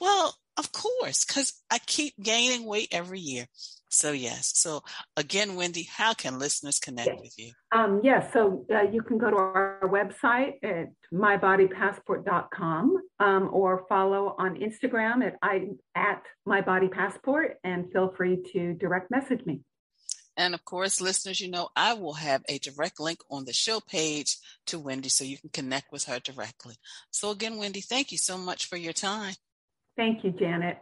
well 0.00 0.36
of 0.56 0.72
course 0.72 1.24
because 1.24 1.52
i 1.70 1.78
keep 1.78 2.14
gaining 2.22 2.64
weight 2.64 2.88
every 2.92 3.20
year 3.20 3.46
so 3.96 4.12
yes. 4.12 4.52
So 4.54 4.82
again, 5.16 5.56
Wendy, 5.56 5.88
how 5.90 6.14
can 6.14 6.38
listeners 6.38 6.78
connect 6.78 7.08
yes. 7.08 7.20
with 7.20 7.38
you? 7.38 7.52
Um, 7.72 8.00
yes. 8.02 8.32
So 8.32 8.66
uh, 8.72 8.82
you 8.82 9.02
can 9.02 9.18
go 9.18 9.30
to 9.30 9.36
our 9.36 9.80
website 9.84 10.54
at 10.62 10.92
mybodypassport.com 11.12 12.96
um, 13.20 13.50
or 13.52 13.84
follow 13.88 14.34
on 14.38 14.56
Instagram 14.56 15.24
at 15.26 15.36
I 15.42 15.68
at 15.94 16.22
mybodypassport 16.46 17.54
and 17.64 17.90
feel 17.92 18.12
free 18.16 18.42
to 18.52 18.74
direct 18.74 19.10
message 19.10 19.44
me. 19.46 19.60
And 20.36 20.52
of 20.52 20.64
course, 20.64 21.00
listeners, 21.00 21.40
you 21.40 21.50
know, 21.50 21.70
I 21.74 21.94
will 21.94 22.14
have 22.14 22.42
a 22.48 22.58
direct 22.58 23.00
link 23.00 23.20
on 23.30 23.46
the 23.46 23.54
show 23.54 23.80
page 23.80 24.36
to 24.66 24.78
Wendy 24.78 25.08
so 25.08 25.24
you 25.24 25.38
can 25.38 25.48
connect 25.50 25.90
with 25.92 26.04
her 26.04 26.20
directly. 26.20 26.74
So 27.10 27.30
again, 27.30 27.56
Wendy, 27.56 27.80
thank 27.80 28.12
you 28.12 28.18
so 28.18 28.36
much 28.36 28.66
for 28.66 28.76
your 28.76 28.92
time. 28.92 29.34
Thank 29.96 30.24
you, 30.24 30.32
Janet. 30.32 30.78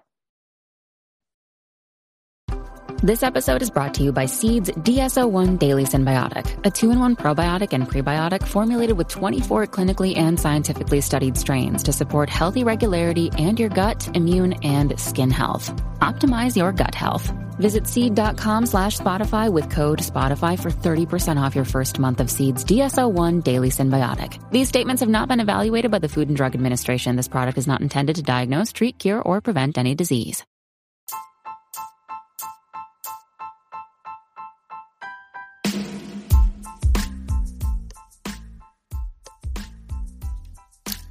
This 3.05 3.23
episode 3.23 3.61
is 3.61 3.69
brought 3.69 3.93
to 3.97 4.03
you 4.03 4.13
by 4.13 4.25
Seed's 4.25 4.71
DSO1 4.71 5.59
Daily 5.59 5.85
Synbiotic, 5.85 6.65
a 6.65 6.71
two 6.71 6.91
in 6.91 6.99
one 7.01 7.17
probiotic 7.17 7.75
and 7.75 7.87
prebiotic 7.87 8.49
formulated 8.49 8.97
with 8.97 9.09
24 9.09 9.67
clinically 9.67 10.17
and 10.17 10.41
scientifically 10.41 11.03
studied 11.03 11.37
strains 11.37 11.83
to 11.83 11.93
support 11.93 12.31
healthy 12.31 12.65
regularity 12.65 13.31
and 13.37 13.61
your 13.61 13.69
gut, 13.69 14.09
immune, 14.17 14.55
and 14.63 14.99
skin 14.99 15.31
health. 15.31 15.71
Optimize 15.99 16.57
your 16.57 16.73
gut 16.73 16.95
health. 16.95 17.31
Visit 17.59 17.87
seed.com 17.87 18.65
slash 18.65 18.97
Spotify 18.97 19.53
with 19.53 19.69
code 19.69 19.99
Spotify 19.99 20.59
for 20.59 20.71
30% 20.71 21.37
off 21.37 21.55
your 21.55 21.67
first 21.67 21.99
month 21.99 22.21
of 22.21 22.31
Seed's 22.31 22.65
DSO1 22.65 23.45
Daily 23.45 23.69
Synbiotic. 23.69 24.43
These 24.51 24.69
statements 24.69 25.01
have 25.01 25.11
not 25.11 25.29
been 25.29 25.41
evaluated 25.41 25.91
by 25.91 25.99
the 25.99 26.09
Food 26.09 26.29
and 26.29 26.39
Drug 26.39 26.55
Administration. 26.55 27.17
This 27.17 27.29
product 27.29 27.59
is 27.59 27.67
not 27.67 27.83
intended 27.83 28.17
to 28.17 28.23
diagnose, 28.23 28.73
treat, 28.73 28.99
cure, 28.99 29.21
or 29.21 29.43
prevent 29.43 29.77
any 29.77 29.95
disease. 29.95 30.43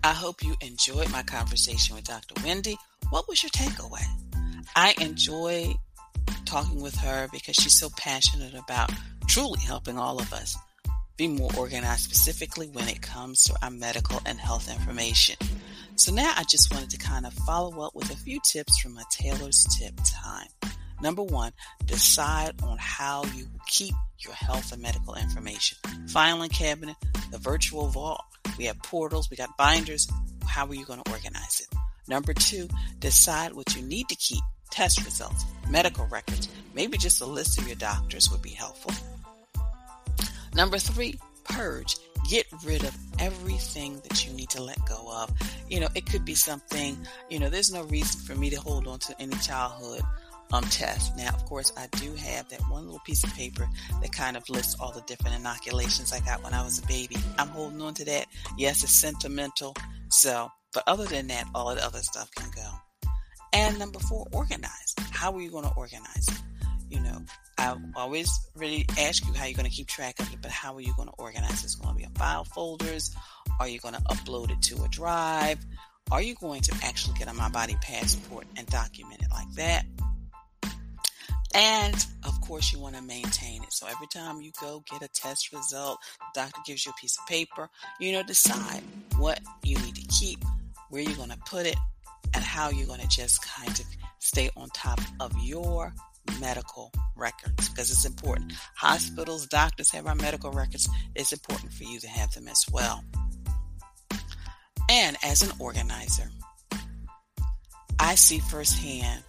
I 0.04 0.14
hope 0.14 0.44
you 0.44 0.56
enjoyed 0.62 1.12
my 1.12 1.24
conversation 1.24 1.96
with 1.96 2.06
Dr. 2.06 2.36
Wendy 2.44 2.78
what 3.14 3.28
was 3.28 3.44
your 3.44 3.52
takeaway? 3.52 4.04
I 4.76 4.96
enjoy 5.00 5.76
talking 6.46 6.82
with 6.82 6.96
her 6.96 7.28
because 7.32 7.54
she's 7.56 7.78
so 7.78 7.90
passionate 7.96 8.56
about 8.56 8.90
truly 9.28 9.60
helping 9.60 10.00
all 10.00 10.20
of 10.20 10.34
us 10.34 10.58
be 11.16 11.28
more 11.28 11.52
organized, 11.56 12.02
specifically 12.02 12.70
when 12.70 12.88
it 12.88 13.04
comes 13.04 13.44
to 13.44 13.56
our 13.62 13.70
medical 13.70 14.20
and 14.26 14.40
health 14.40 14.68
information. 14.68 15.36
So 15.96 16.12
now 16.12 16.34
I 16.36 16.44
just 16.50 16.74
wanted 16.74 16.90
to 16.90 16.98
kind 16.98 17.28
of 17.28 17.34
follow 17.34 17.86
up 17.86 17.94
with 17.94 18.10
a 18.10 18.18
few 18.18 18.40
tips 18.44 18.80
from 18.80 18.96
my 18.96 19.04
Taylor's 19.12 19.64
Tip 19.78 19.94
time. 20.04 20.48
Number 21.02 21.24
one, 21.24 21.52
decide 21.86 22.62
on 22.64 22.78
how 22.80 23.26
you 23.36 23.48
keep 23.68 23.94
your 24.20 24.34
health 24.34 24.72
and 24.72 24.82
medical 24.82 25.16
information. 25.16 25.78
Filing 26.08 26.50
cabinet, 26.50 26.96
the 27.32 27.38
virtual 27.38 27.88
vault. 27.88 28.22
We 28.58 28.66
have 28.66 28.82
portals, 28.84 29.30
we 29.30 29.38
got 29.38 29.58
binders. 29.58 30.08
How 30.46 30.68
are 30.68 30.74
you 30.74 30.86
going 30.86 31.02
to 31.02 31.12
organize 31.12 31.62
it? 31.62 31.78
Number 32.08 32.34
two, 32.34 32.68
decide 33.00 33.54
what 33.54 33.76
you 33.76 33.82
need 33.82 34.10
to 34.10 34.16
keep. 34.16 34.44
Test 34.70 35.04
results, 35.06 35.46
medical 35.70 36.06
records, 36.08 36.50
maybe 36.74 36.98
just 36.98 37.22
a 37.22 37.26
list 37.26 37.60
of 37.60 37.68
your 37.68 37.76
doctors 37.76 38.32
would 38.32 38.42
be 38.42 38.50
helpful. 38.50 38.92
Number 40.56 40.78
three, 40.80 41.20
purge. 41.44 41.96
Get 42.30 42.46
rid 42.64 42.84
of 42.84 42.96
everything 43.20 44.00
that 44.08 44.26
you 44.26 44.34
need 44.34 44.50
to 44.52 44.64
let 44.64 44.78
go 44.88 45.12
of. 45.14 45.32
You 45.70 45.82
know, 45.82 45.90
it 45.94 46.06
could 46.06 46.24
be 46.24 46.36
something, 46.36 46.98
you 47.30 47.38
know, 47.38 47.50
there's 47.50 47.72
no 47.72 47.84
reason 47.84 48.22
for 48.22 48.34
me 48.40 48.50
to 48.50 48.56
hold 48.56 48.88
on 48.88 49.00
to 49.00 49.22
any 49.22 49.36
childhood 49.38 50.02
um, 50.52 50.64
test. 50.66 51.16
Now, 51.18 51.30
of 51.30 51.46
course, 51.46 51.72
I 51.78 51.88
do 51.98 52.14
have 52.14 52.50
that 52.50 52.62
one 52.70 52.86
little 52.86 53.02
piece 53.06 53.24
of 53.24 53.34
paper 53.34 53.68
that 54.02 54.12
kind 54.12 54.38
of 54.38 54.48
lists 54.50 54.76
all 54.80 54.92
the 54.92 55.02
different 55.02 55.36
inoculations 55.36 56.14
I 56.14 56.20
got 56.20 56.44
when 56.44 56.54
I 56.54 56.64
was 56.64 56.80
a 56.80 56.88
baby. 56.88 57.18
I'm 57.38 57.48
holding 57.50 57.82
on 57.82 57.94
to 57.96 58.06
that. 58.06 58.28
Yes, 58.58 58.84
it's 58.84 58.94
sentimental. 58.94 59.76
So, 60.10 60.50
but 60.74 60.84
other 60.88 61.06
than 61.06 61.28
that, 61.28 61.48
all 61.56 61.74
the 61.74 61.84
other 61.84 62.00
stuff 62.00 62.30
can 62.36 62.50
go. 62.56 62.70
And 63.54 63.78
number 63.78 64.00
four, 64.00 64.28
organize. 64.32 64.96
How 65.12 65.32
are 65.34 65.42
you 65.42 65.52
going 65.52 65.66
to 65.66 65.74
organize 65.76 66.28
it? 66.28 66.42
You 66.90 67.00
know, 67.00 67.24
I 67.58 67.76
always 67.96 68.30
really 68.56 68.86
ask 69.00 69.26
you 69.26 69.34
how 69.34 69.46
you're 69.46 69.56
going 69.56 69.70
to 69.70 69.76
keep 69.76 69.88
track 69.88 70.20
of 70.20 70.32
it, 70.32 70.40
but 70.42 70.52
how 70.52 70.76
are 70.76 70.82
you 70.82 70.94
going 70.96 71.08
to 71.08 71.14
organize 71.18 71.62
it? 71.62 71.66
It's 71.66 71.76
going 71.76 71.96
to 71.96 71.98
be 71.98 72.04
in 72.04 72.12
file 72.12 72.44
folders. 72.44 73.16
Are 73.60 73.68
you 73.68 73.80
going 73.80 73.96
to 73.96 74.02
upload 74.02 74.52
it 74.52 74.62
to 74.64 74.84
a 74.84 74.88
drive? 74.90 75.60
Are 76.12 76.22
you 76.22 76.36
going 76.36 76.62
to 76.62 76.76
actually 76.84 77.18
get 77.18 77.28
a 77.28 77.34
My 77.34 77.50
Body 77.50 77.76
Passport 77.82 78.46
and 78.58 78.68
document 78.68 79.22
it 79.22 79.30
like 79.32 79.52
that? 79.56 79.86
And 81.54 81.96
of 82.26 82.40
course, 82.42 82.74
you 82.74 82.80
want 82.80 82.96
to 82.96 83.02
maintain 83.02 83.64
it. 83.64 83.72
So 83.74 83.88
every 83.88 84.08
time 84.08 84.42
you 84.42 84.52
go 84.60 84.84
get 84.90 85.04
a 85.04 85.08
test 85.08 85.52
result, 85.54 86.00
doctor 86.34 86.60
gives 86.66 86.86
you 86.86 86.92
a 86.92 87.00
piece 87.00 87.18
of 87.18 87.28
paper, 87.28 87.70
you 88.00 88.12
know, 88.12 88.24
decide 88.24 88.82
what 89.18 89.40
you 89.64 89.78
need 89.80 89.96
to 89.96 90.08
keep, 90.08 90.44
where 90.90 91.02
you're 91.02 91.16
going 91.16 91.30
to 91.30 91.40
put 91.46 91.66
it, 91.66 91.78
and 92.34 92.44
how 92.44 92.70
you're 92.70 92.88
going 92.88 93.02
to 93.02 93.08
just 93.08 93.46
kind 93.46 93.80
of 93.80 93.86
stay 94.20 94.50
on 94.58 94.70
top 94.70 95.00
of 95.20 95.32
your 95.44 95.94
medical 96.40 96.92
records 97.16 97.70
because 97.70 97.92
it's 97.92 98.06
important. 98.06 98.54
Hospitals, 98.76 99.46
doctors 99.48 99.92
have 99.92 100.08
our 100.08 100.16
medical 100.16 100.52
records. 100.52 100.90
It's 101.16 101.32
important 101.32 101.74
for 101.74 101.84
you 101.84 102.00
to 102.00 102.08
have 102.08 102.34
them 102.34 102.48
as 102.48 102.66
well. 102.72 103.04
And 104.90 105.18
as 105.24 105.42
an 105.44 105.52
organizer, 105.60 106.30
I 108.00 108.16
see 108.16 108.40
firsthand 108.40 109.24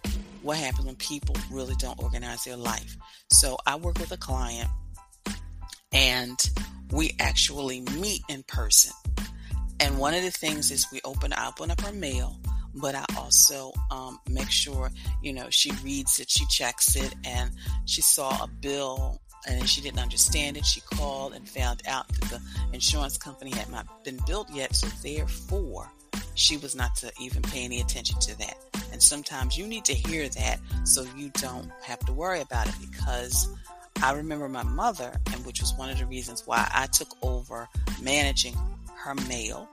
what 0.45 0.57
happens 0.57 0.85
when 0.85 0.95
people 0.95 1.35
really 1.51 1.73
don't 1.79 2.01
organize 2.01 2.43
their 2.43 2.55
life. 2.55 2.95
So 3.31 3.57
I 3.65 3.77
work 3.77 3.97
with 3.97 4.11
a 4.11 4.17
client 4.17 4.69
and 5.91 6.37
we 6.91 7.15
actually 7.19 7.81
meet 7.81 8.21
in 8.29 8.43
person. 8.43 8.93
And 9.79 9.97
one 9.97 10.13
of 10.13 10.21
the 10.21 10.29
things 10.29 10.69
is 10.69 10.85
we 10.91 11.01
open, 11.03 11.33
open 11.33 11.71
up 11.71 11.81
her 11.81 11.91
mail, 11.91 12.39
but 12.75 12.93
I 12.93 13.05
also 13.17 13.73
um, 13.89 14.19
make 14.29 14.51
sure, 14.51 14.91
you 15.23 15.33
know, 15.33 15.47
she 15.49 15.71
reads 15.83 16.19
it, 16.19 16.29
she 16.29 16.45
checks 16.45 16.95
it, 16.95 17.15
and 17.25 17.49
she 17.85 18.03
saw 18.03 18.43
a 18.43 18.47
bill 18.47 19.19
and 19.47 19.67
she 19.67 19.81
didn't 19.81 19.99
understand 19.99 20.57
it. 20.57 20.65
She 20.65 20.81
called 20.81 21.33
and 21.33 21.49
found 21.49 21.81
out 21.87 22.07
that 22.07 22.29
the 22.29 22.41
insurance 22.71 23.17
company 23.17 23.49
had 23.49 23.69
not 23.71 24.03
been 24.03 24.19
billed 24.27 24.49
yet. 24.53 24.75
So 24.75 24.87
therefore, 25.01 25.89
she 26.35 26.57
was 26.57 26.75
not 26.75 26.95
to 26.97 27.11
even 27.19 27.41
pay 27.41 27.63
any 27.65 27.81
attention 27.81 28.19
to 28.19 28.37
that. 28.37 28.74
And 28.95 29.03
sometimes 29.03 29.57
you 29.57 29.67
need 29.67 29.83
to 29.85 29.93
hear 29.93 30.29
that 30.29 30.61
so 30.85 31.05
you 31.17 31.29
don't 31.31 31.69
have 31.83 31.99
to 32.05 32.13
worry 32.13 32.39
about 32.39 32.69
it 32.69 32.75
because 32.79 33.49
I 34.01 34.13
remember 34.13 34.47
my 34.47 34.63
mother, 34.63 35.11
and 35.33 35.45
which 35.45 35.59
was 35.59 35.73
one 35.73 35.89
of 35.89 35.99
the 35.99 36.05
reasons 36.05 36.43
why 36.47 36.65
I 36.73 36.85
took 36.85 37.09
over 37.21 37.67
managing 38.01 38.55
her 38.95 39.13
mail 39.27 39.67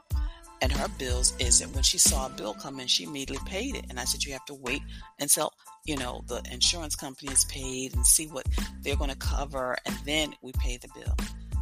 and 0.60 0.72
her 0.72 0.88
bills, 0.98 1.34
is 1.38 1.60
that 1.60 1.72
when 1.72 1.84
she 1.84 1.98
saw 1.98 2.26
a 2.26 2.30
bill 2.30 2.54
come 2.54 2.80
in, 2.80 2.88
she 2.88 3.04
immediately 3.04 3.38
paid 3.48 3.76
it. 3.76 3.84
And 3.90 4.00
I 4.00 4.04
said, 4.06 4.24
you 4.24 4.32
have 4.32 4.44
to 4.46 4.54
wait 4.54 4.82
until, 5.20 5.52
you 5.84 5.96
know, 5.96 6.24
the 6.26 6.42
insurance 6.50 6.96
company 6.96 7.30
is 7.30 7.44
paid 7.44 7.94
and 7.94 8.04
see 8.04 8.26
what 8.26 8.48
they're 8.80 8.96
going 8.96 9.10
to 9.10 9.16
cover, 9.16 9.76
and 9.86 9.96
then 10.04 10.34
we 10.42 10.50
pay 10.58 10.78
the 10.78 10.88
bill. 10.96 11.14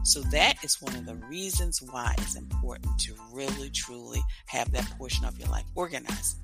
So 0.03 0.21
that 0.31 0.65
is 0.65 0.81
one 0.81 0.97
of 0.97 1.05
the 1.05 1.17
reasons 1.29 1.83
why 1.83 2.15
it's 2.17 2.37
important 2.37 2.99
to 3.01 3.15
really 3.35 3.69
truly 3.69 4.23
have 4.47 4.73
that 4.73 4.91
portion 4.97 5.27
of 5.27 5.39
your 5.39 5.49
life 5.49 5.67
organized. 5.75 6.39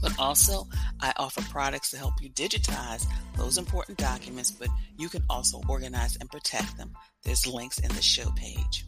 But 0.00 0.18
also, 0.18 0.68
I 1.00 1.12
offer 1.16 1.42
products 1.50 1.90
to 1.90 1.98
help 1.98 2.14
you 2.20 2.30
digitize 2.30 3.06
those 3.36 3.58
important 3.58 3.98
documents, 3.98 4.50
but 4.50 4.68
you 4.96 5.08
can 5.08 5.22
also 5.28 5.60
organize 5.68 6.16
and 6.16 6.30
protect 6.30 6.76
them. 6.76 6.92
There's 7.24 7.46
links 7.46 7.78
in 7.78 7.88
the 7.88 8.02
show 8.02 8.30
page. 8.36 8.86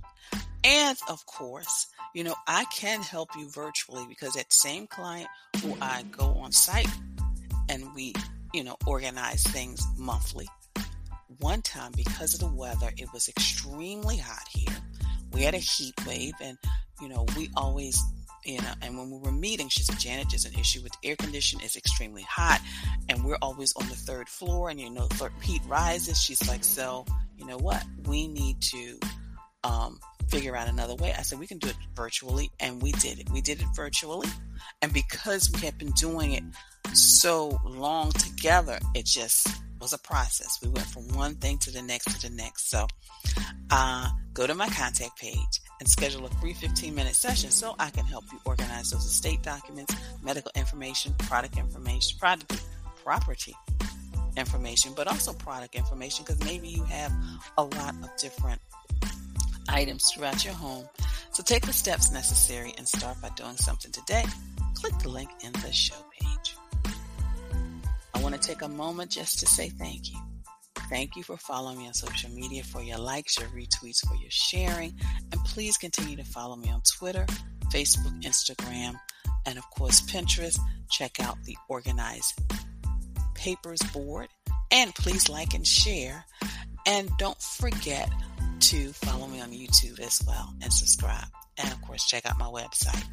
And 0.63 0.97
of 1.09 1.25
course, 1.27 1.87
you 2.15 2.23
know, 2.23 2.35
I 2.47 2.65
can 2.67 3.03
help 3.03 3.31
you 3.37 3.49
virtually 3.51 4.05
because 4.09 4.35
that 4.35 4.53
same 4.53 4.87
client 4.87 5.29
who 5.63 5.77
I 5.81 6.03
go 6.11 6.35
on 6.43 6.53
site 6.53 6.91
and 7.69 7.95
we, 7.95 8.15
you 8.53 8.63
know, 8.63 8.77
organize 8.87 9.43
things 9.43 9.85
monthly 9.97 10.49
one 11.41 11.63
time 11.63 11.93
because 11.97 12.35
of 12.35 12.41
the 12.41 12.49
weather, 12.49 12.91
it 12.97 13.13
was 13.13 13.29
extremely 13.29 14.17
hot 14.17 14.47
here. 14.51 14.77
We 15.33 15.43
had 15.43 15.55
a 15.55 15.59
heat 15.59 15.95
wave, 16.07 16.35
and 16.41 16.59
you 17.01 17.09
know, 17.09 17.25
we 17.37 17.51
always, 17.57 18.01
you 18.45 18.61
know, 18.61 18.73
and 18.83 18.97
when 18.97 19.11
we 19.11 19.19
were 19.19 19.33
meeting, 19.33 19.69
she 19.69 19.83
said, 19.83 19.99
Janet, 19.99 20.29
there's 20.31 20.45
an 20.45 20.59
issue 20.59 20.83
with 20.83 20.93
air 21.05 21.17
condition. 21.17 21.61
It's 21.63 21.77
extremely 21.77 22.23
hot, 22.23 22.61
and 23.09 23.25
we're 23.25 23.39
always 23.43 23.73
on 23.77 23.89
the 23.89 23.95
third 23.95 24.29
floor, 24.29 24.71
and 24.71 24.81
you 24.81 24.91
know, 24.91 25.09
heat 25.43 25.63
rises. 25.67 26.21
She's 26.21 26.47
like, 26.49 26.65
so, 26.65 27.05
you 27.37 27.47
know 27.47 27.59
what? 27.59 27.85
We 28.07 28.29
need 28.29 28.61
to 28.63 28.99
um, 29.65 30.01
figure 30.29 30.57
out 30.57 30.69
another 30.69 30.95
way. 30.95 31.13
I 31.17 31.23
said, 31.23 31.39
we 31.39 31.47
can 31.47 31.59
do 31.59 31.69
it 31.69 31.77
virtually, 31.95 32.51
and 32.61 32.81
we 32.81 32.93
did 32.93 33.19
it. 33.19 33.31
We 33.31 33.41
did 33.41 33.61
it 33.61 33.67
virtually, 33.75 34.29
and 34.83 34.93
because 34.93 35.51
we 35.53 35.61
had 35.61 35.77
been 35.79 35.93
doing 35.93 36.33
it 36.33 36.45
so 36.95 37.59
long 37.65 38.13
together, 38.13 38.79
it 38.95 39.07
just 39.07 39.49
was 39.81 39.93
a 39.93 39.99
process. 39.99 40.59
We 40.63 40.69
went 40.69 40.87
from 40.87 41.09
one 41.09 41.35
thing 41.37 41.59
to 41.59 41.71
the 41.71 41.83
next 41.83 42.21
to 42.21 42.29
the 42.29 42.35
next. 42.35 42.71
So, 42.71 42.87
uh, 43.71 44.11
go 44.35 44.47
to 44.47 44.55
my 44.55 44.69
contact 44.69 45.19
page 45.19 45.61
and 45.81 45.89
schedule 45.89 46.27
a 46.27 46.31
free 46.41 46.53
15 46.53 46.95
minute 46.95 47.15
session 47.15 47.51
so 47.51 47.75
I 47.79 47.91
can 47.91 48.05
help 48.05 48.25
you 48.33 48.39
organize 48.45 48.91
those 48.91 49.05
estate 49.05 49.43
documents, 49.43 49.95
medical 50.23 50.53
information, 50.55 51.15
product 51.19 51.57
information, 51.57 52.19
product, 52.19 52.63
property 53.03 53.55
information, 54.37 54.93
but 54.95 55.09
also 55.09 55.33
product 55.33 55.75
information 55.75 56.25
because 56.25 56.43
maybe 56.45 56.69
you 56.69 56.85
have 56.85 57.13
a 57.59 57.65
lot 57.65 57.95
of 58.03 58.11
different 58.19 58.61
items 59.69 60.11
throughout 60.11 60.45
your 60.45 60.55
home. 60.55 60.89
So 61.33 61.43
take 61.43 61.65
the 61.65 61.73
steps 61.73 62.11
necessary 62.11 62.75
and 62.77 62.87
start 62.87 63.21
by 63.23 63.31
doing 63.37 63.57
something 63.57 63.93
today. 63.93 64.25
Click 64.75 64.99
the 64.99 65.09
link 65.09 65.31
in 65.45 65.53
the 65.53 65.73
show 65.73 66.10
take 68.41 68.63
a 68.63 68.69
moment 68.69 69.11
just 69.11 69.39
to 69.41 69.47
say 69.47 69.69
thank 69.69 70.11
you. 70.11 70.19
Thank 70.89 71.15
you 71.17 71.23
for 71.23 71.37
following 71.37 71.79
me 71.79 71.87
on 71.87 71.95
social 71.95 72.31
media, 72.31 72.63
for 72.65 72.83
your 72.83 72.99
likes, 72.99 73.39
your 73.39 73.49
retweets, 73.49 74.07
for 74.07 74.17
your 74.17 74.31
sharing. 74.31 74.99
And 75.31 75.45
please 75.45 75.77
continue 75.77 76.17
to 76.17 76.25
follow 76.25 76.57
me 76.57 76.71
on 76.71 76.83
Twitter, 76.99 77.27
Facebook, 77.73 78.21
Instagram, 78.23 78.95
and 79.47 79.59
of 79.59 79.69
course, 79.71 80.01
Pinterest. 80.01 80.59
Check 80.91 81.21
out 81.21 81.43
the 81.45 81.57
Organized 81.69 82.41
Papers 83.35 83.81
board. 83.93 84.29
And 84.73 84.95
please 84.95 85.29
like 85.29 85.55
and 85.55 85.67
share. 85.67 86.25
And 86.87 87.11
don't 87.19 87.41
forget 87.41 88.09
to 88.61 88.93
follow 88.93 89.27
me 89.27 89.41
on 89.41 89.51
YouTube 89.53 90.01
as 90.01 90.21
well 90.27 90.55
and 90.63 90.73
subscribe. 90.73 91.27
And 91.57 91.71
of 91.73 91.81
course, 91.83 92.07
check 92.07 92.27
out 92.27 92.39
my 92.39 92.47
website. 92.47 93.05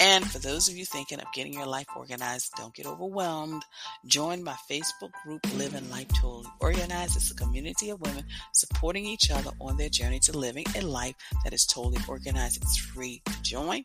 And 0.00 0.24
for 0.30 0.38
those 0.38 0.68
of 0.68 0.76
you 0.76 0.84
thinking 0.84 1.18
of 1.18 1.26
getting 1.34 1.52
your 1.52 1.66
life 1.66 1.86
organized, 1.96 2.52
don't 2.56 2.74
get 2.74 2.86
overwhelmed. 2.86 3.64
Join 4.06 4.44
my 4.44 4.54
Facebook 4.70 5.10
group, 5.24 5.40
Living 5.56 5.90
Life 5.90 6.06
Totally 6.20 6.46
Organized. 6.60 7.16
It's 7.16 7.32
a 7.32 7.34
community 7.34 7.90
of 7.90 8.00
women 8.00 8.24
supporting 8.52 9.04
each 9.04 9.30
other 9.30 9.50
on 9.60 9.76
their 9.76 9.88
journey 9.88 10.20
to 10.20 10.38
living 10.38 10.66
a 10.76 10.82
life 10.82 11.16
that 11.42 11.52
is 11.52 11.66
totally 11.66 11.98
organized. 12.08 12.58
It's 12.62 12.78
free 12.78 13.22
to 13.24 13.42
join. 13.42 13.84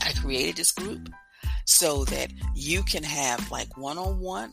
I 0.00 0.12
created 0.20 0.56
this 0.56 0.72
group 0.72 1.10
so 1.66 2.04
that 2.06 2.32
you 2.54 2.82
can 2.82 3.02
have 3.02 3.50
like 3.50 3.76
one 3.76 3.98
on 3.98 4.20
one 4.20 4.52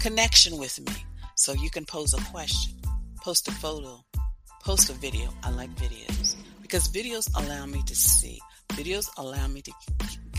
connection 0.00 0.56
with 0.58 0.80
me. 0.80 0.94
So 1.34 1.52
you 1.52 1.68
can 1.68 1.84
pose 1.84 2.14
a 2.14 2.24
question, 2.30 2.76
post 3.22 3.46
a 3.48 3.52
photo, 3.52 4.02
post 4.64 4.88
a 4.88 4.94
video. 4.94 5.28
I 5.42 5.50
like 5.50 5.70
videos 5.76 6.34
because 6.62 6.88
videos 6.88 7.28
allow 7.36 7.66
me 7.66 7.82
to 7.86 7.94
see 7.94 8.40
Videos 8.70 9.08
allow 9.16 9.46
me 9.48 9.62
to 9.62 9.72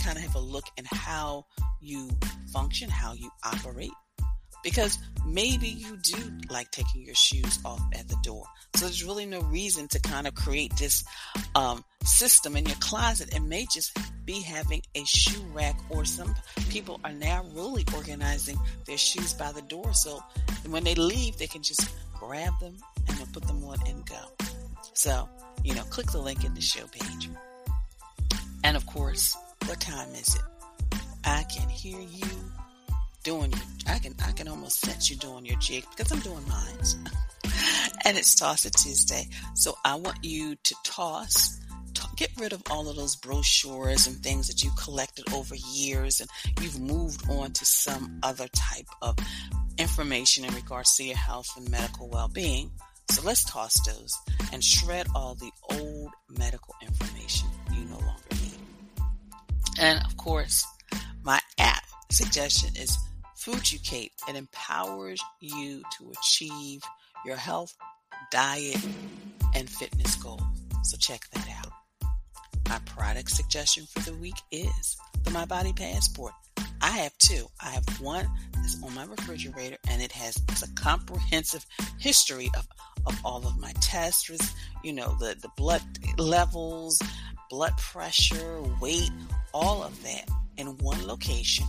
kind 0.04 0.18
of 0.18 0.24
have 0.24 0.36
a 0.36 0.40
look 0.40 0.66
in 0.78 0.86
how 0.92 1.46
you 1.82 2.10
function, 2.54 2.90
how 2.90 3.14
you 3.14 3.30
operate. 3.44 3.92
Because 4.64 4.98
maybe 5.26 5.68
you 5.68 5.98
do 5.98 6.18
like 6.50 6.72
taking 6.72 7.04
your 7.04 7.16
shoes 7.16 7.60
off 7.64 7.82
at 7.94 8.08
the 8.08 8.18
door. 8.24 8.44
So 8.76 8.86
there's 8.86 9.04
really 9.04 9.26
no 9.26 9.42
reason 9.42 9.88
to 9.90 10.00
kind 10.00 10.28
of 10.28 10.36
create 10.36 10.76
this 10.78 11.04
um, 11.56 11.84
system 12.04 12.56
in 12.58 12.66
your 12.66 12.76
closet. 12.78 13.34
It 13.34 13.42
may 13.42 13.66
just 13.72 13.98
be 14.26 14.42
having 14.42 14.82
a 14.96 15.06
shoe 15.06 15.46
rack, 15.54 15.80
or 15.90 16.06
some 16.06 16.36
people 16.70 17.00
are 17.04 17.14
now 17.14 17.46
really 17.54 17.86
organizing 17.96 18.58
their 18.86 18.98
shoes 18.98 19.34
by 19.34 19.52
the 19.52 19.62
door. 19.62 19.94
So 19.94 20.20
when 20.68 20.84
they 20.84 20.96
leave, 20.96 21.38
they 21.38 21.48
can 21.48 21.64
just 21.64 21.90
grab 22.14 22.54
them 22.60 22.78
and 23.08 23.34
put 23.34 23.48
them 23.48 23.64
on 23.64 23.78
and 23.88 24.06
go. 24.06 24.46
So, 24.94 25.30
you 25.64 25.76
know, 25.76 25.84
click 25.84 26.08
the 26.08 26.20
link 26.20 26.44
in 26.44 26.54
the 26.56 26.62
show 26.62 26.88
page. 26.88 27.30
And 28.68 28.76
of 28.76 28.86
course, 28.86 29.38
what 29.66 29.80
time 29.80 30.10
is 30.10 30.36
it? 30.36 30.42
I 31.24 31.44
can 31.44 31.70
hear 31.70 32.02
you 32.02 32.28
doing 33.24 33.52
your, 33.52 33.62
I 33.88 33.98
can, 33.98 34.14
I 34.26 34.34
can 34.34 34.50
almost 34.50 34.82
sense 34.82 35.10
you 35.10 35.16
doing 35.16 35.46
your 35.46 35.58
jig 35.60 35.86
because 35.90 36.12
I'm 36.12 36.20
doing 36.20 36.46
mine. 36.50 37.06
and 38.06 38.18
it's 38.18 38.36
Toss 38.36 38.66
It 38.66 38.74
Tuesday. 38.74 39.30
So 39.54 39.78
I 39.86 39.96
want 39.96 40.18
you 40.22 40.58
to 40.62 40.76
toss, 40.84 41.62
get 42.18 42.30
rid 42.38 42.52
of 42.52 42.62
all 42.70 42.90
of 42.90 42.98
those 42.98 43.16
brochures 43.16 44.06
and 44.06 44.18
things 44.18 44.50
that 44.50 44.62
you 44.62 44.72
collected 44.78 45.32
over 45.32 45.56
years 45.56 46.20
and 46.20 46.30
you've 46.62 46.82
moved 46.82 47.24
on 47.30 47.54
to 47.54 47.66
some 47.66 48.20
other 48.22 48.50
type 48.50 48.88
of 49.02 49.16
information 49.78 50.44
in 50.44 50.54
regards 50.54 50.94
to 50.98 51.06
your 51.06 51.16
health 51.16 51.48
and 51.56 51.72
medical 51.72 52.10
well-being. 52.10 52.70
So 53.12 53.22
let's 53.24 53.46
toss 53.46 53.80
those 53.86 54.14
and 54.52 54.62
shred 54.62 55.08
all 55.16 55.36
the 55.36 55.52
old 55.72 56.12
medical 56.38 56.76
information 56.82 57.48
you 57.74 57.86
no 57.86 58.00
longer. 58.00 58.37
And 59.80 60.04
of 60.06 60.18
course, 60.18 60.66
my 61.24 61.40
app 61.60 61.84
suggestion 62.12 62.76
is 62.76 62.98
Fooducate. 63.38 64.12
It 64.28 64.36
empowers 64.36 65.22
you 65.40 65.84
to 65.98 66.12
achieve 66.12 66.82
your 67.26 67.36
health, 67.36 67.76
diet, 68.32 68.84
and 69.56 69.70
fitness 69.70 70.16
goals. 70.16 70.42
So 70.84 70.98
check 70.98 71.22
that 71.34 71.48
out. 71.60 71.72
My 72.68 72.80
product 72.86 73.32
suggestion 73.32 73.86
for 73.90 74.00
the 74.10 74.18
week 74.18 74.36
is 74.52 74.98
the 75.24 75.32
My 75.32 75.46
Body 75.46 75.74
Passport. 75.74 76.34
I 76.82 76.90
have 76.90 77.18
two. 77.18 77.48
I 77.62 77.70
have 77.70 78.02
one 78.02 78.30
that's 78.54 78.82
on 78.84 78.94
my 78.94 79.06
refrigerator 79.06 79.78
and 79.90 80.02
it 80.02 80.12
has 80.12 80.38
a 80.64 80.74
comprehensive 80.82 81.66
history 82.00 82.50
of, 82.58 82.68
of 83.06 83.18
all 83.24 83.46
of 83.48 83.58
my 83.60 83.72
tests, 83.82 84.54
you 84.84 84.94
know, 84.94 85.16
the, 85.20 85.36
the 85.42 85.50
blood 85.56 85.82
levels, 86.18 87.02
blood 87.50 87.78
pressure, 87.78 88.62
weight, 88.82 89.12
all 89.54 89.84
of 89.84 90.02
that 90.04 90.30
in 90.58 90.68
one 90.78 91.06
location 91.08 91.66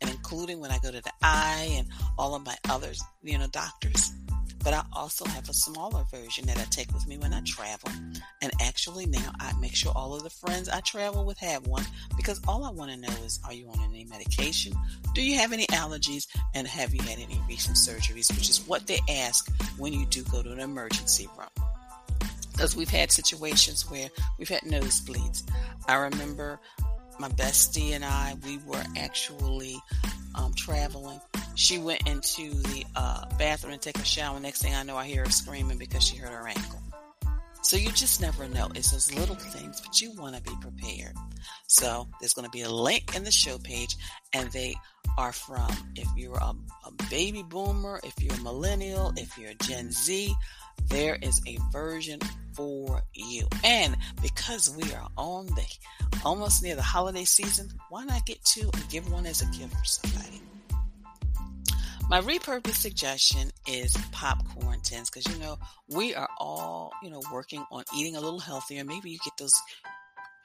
and 0.00 0.10
including 0.10 0.60
when 0.60 0.70
I 0.70 0.78
go 0.78 0.90
to 0.90 1.00
the 1.00 1.12
eye 1.22 1.68
and 1.72 1.88
all 2.18 2.34
of 2.34 2.44
my 2.44 2.56
others, 2.68 3.02
you 3.22 3.38
know, 3.38 3.46
doctors. 3.48 4.12
But 4.64 4.74
I 4.74 4.82
also 4.92 5.24
have 5.24 5.48
a 5.48 5.54
smaller 5.54 6.04
version 6.10 6.46
that 6.46 6.58
I 6.58 6.64
take 6.64 6.92
with 6.92 7.06
me 7.06 7.16
when 7.16 7.32
I 7.32 7.40
travel. 7.42 7.90
And 8.42 8.52
actually 8.60 9.06
now 9.06 9.32
I 9.38 9.52
make 9.60 9.74
sure 9.74 9.92
all 9.94 10.14
of 10.14 10.24
the 10.24 10.30
friends 10.30 10.68
I 10.68 10.80
travel 10.80 11.24
with 11.24 11.38
have 11.38 11.66
one 11.66 11.84
because 12.16 12.40
all 12.46 12.64
I 12.64 12.70
want 12.70 12.90
to 12.90 12.96
know 12.96 13.24
is 13.24 13.38
are 13.44 13.52
you 13.52 13.68
on 13.68 13.78
any 13.88 14.04
medication? 14.04 14.72
Do 15.14 15.22
you 15.22 15.38
have 15.38 15.52
any 15.52 15.66
allergies? 15.68 16.26
And 16.54 16.66
have 16.66 16.92
you 16.92 17.02
had 17.02 17.18
any 17.18 17.40
recent 17.48 17.76
surgeries? 17.76 18.34
Which 18.34 18.50
is 18.50 18.66
what 18.66 18.86
they 18.86 18.98
ask 19.08 19.50
when 19.78 19.92
you 19.92 20.06
do 20.06 20.24
go 20.24 20.42
to 20.42 20.50
an 20.50 20.60
emergency 20.60 21.28
room 21.38 21.67
because 22.58 22.74
we've 22.74 22.90
had 22.90 23.12
situations 23.12 23.88
where 23.88 24.08
we've 24.36 24.48
had 24.48 24.62
nosebleeds. 24.62 25.48
I 25.86 25.94
remember 25.94 26.58
my 27.20 27.28
bestie 27.28 27.92
and 27.92 28.04
I, 28.04 28.34
we 28.44 28.58
were 28.66 28.82
actually 28.96 29.78
um, 30.34 30.52
traveling. 30.54 31.20
She 31.54 31.78
went 31.78 32.08
into 32.08 32.50
the 32.50 32.84
uh, 32.96 33.26
bathroom 33.38 33.74
to 33.74 33.78
take 33.78 34.02
a 34.02 34.04
shower. 34.04 34.40
Next 34.40 34.60
thing 34.60 34.74
I 34.74 34.82
know, 34.82 34.96
I 34.96 35.06
hear 35.06 35.24
her 35.24 35.30
screaming 35.30 35.78
because 35.78 36.02
she 36.02 36.16
hurt 36.16 36.32
her 36.32 36.48
ankle. 36.48 36.80
So 37.68 37.76
you 37.76 37.92
just 37.92 38.22
never 38.22 38.48
know. 38.48 38.70
It's 38.74 38.92
those 38.92 39.14
little 39.14 39.34
things, 39.34 39.82
but 39.82 40.00
you 40.00 40.12
want 40.12 40.34
to 40.34 40.40
be 40.40 40.56
prepared. 40.58 41.12
So 41.66 42.08
there's 42.18 42.32
going 42.32 42.46
to 42.46 42.50
be 42.50 42.62
a 42.62 42.70
link 42.70 43.14
in 43.14 43.24
the 43.24 43.30
show 43.30 43.58
page, 43.58 43.94
and 44.32 44.50
they 44.52 44.74
are 45.18 45.34
from 45.34 45.68
if 45.94 46.08
you're 46.16 46.38
a, 46.38 46.54
a 46.86 46.92
baby 47.10 47.42
boomer, 47.42 48.00
if 48.04 48.14
you're 48.22 48.36
a 48.36 48.40
millennial, 48.40 49.12
if 49.18 49.36
you're 49.36 49.50
a 49.50 49.54
Gen 49.66 49.92
Z, 49.92 50.34
there 50.86 51.18
is 51.20 51.42
a 51.46 51.58
version 51.70 52.20
for 52.54 53.02
you. 53.12 53.46
And 53.62 53.98
because 54.22 54.74
we 54.74 54.90
are 54.94 55.06
on 55.18 55.44
the 55.48 55.66
almost 56.24 56.62
near 56.62 56.74
the 56.74 56.80
holiday 56.80 57.26
season, 57.26 57.68
why 57.90 58.02
not 58.04 58.24
get 58.24 58.42
two 58.46 58.70
and 58.72 58.88
give 58.88 59.12
one 59.12 59.26
as 59.26 59.42
a 59.42 59.46
gift 59.58 59.74
for 59.74 59.84
somebody? 59.84 60.40
My 62.08 62.22
repurpose 62.22 62.76
suggestion 62.76 63.50
is 63.66 63.94
popcorn 64.12 64.80
tins 64.80 65.10
because 65.10 65.30
you 65.30 65.38
know 65.42 65.58
we 65.88 66.14
are 66.14 66.28
all 66.38 66.90
you 67.02 67.10
know 67.10 67.20
working 67.30 67.64
on 67.70 67.84
eating 67.94 68.16
a 68.16 68.20
little 68.20 68.40
healthier. 68.40 68.82
Maybe 68.82 69.10
you 69.10 69.18
get 69.22 69.36
those 69.38 69.52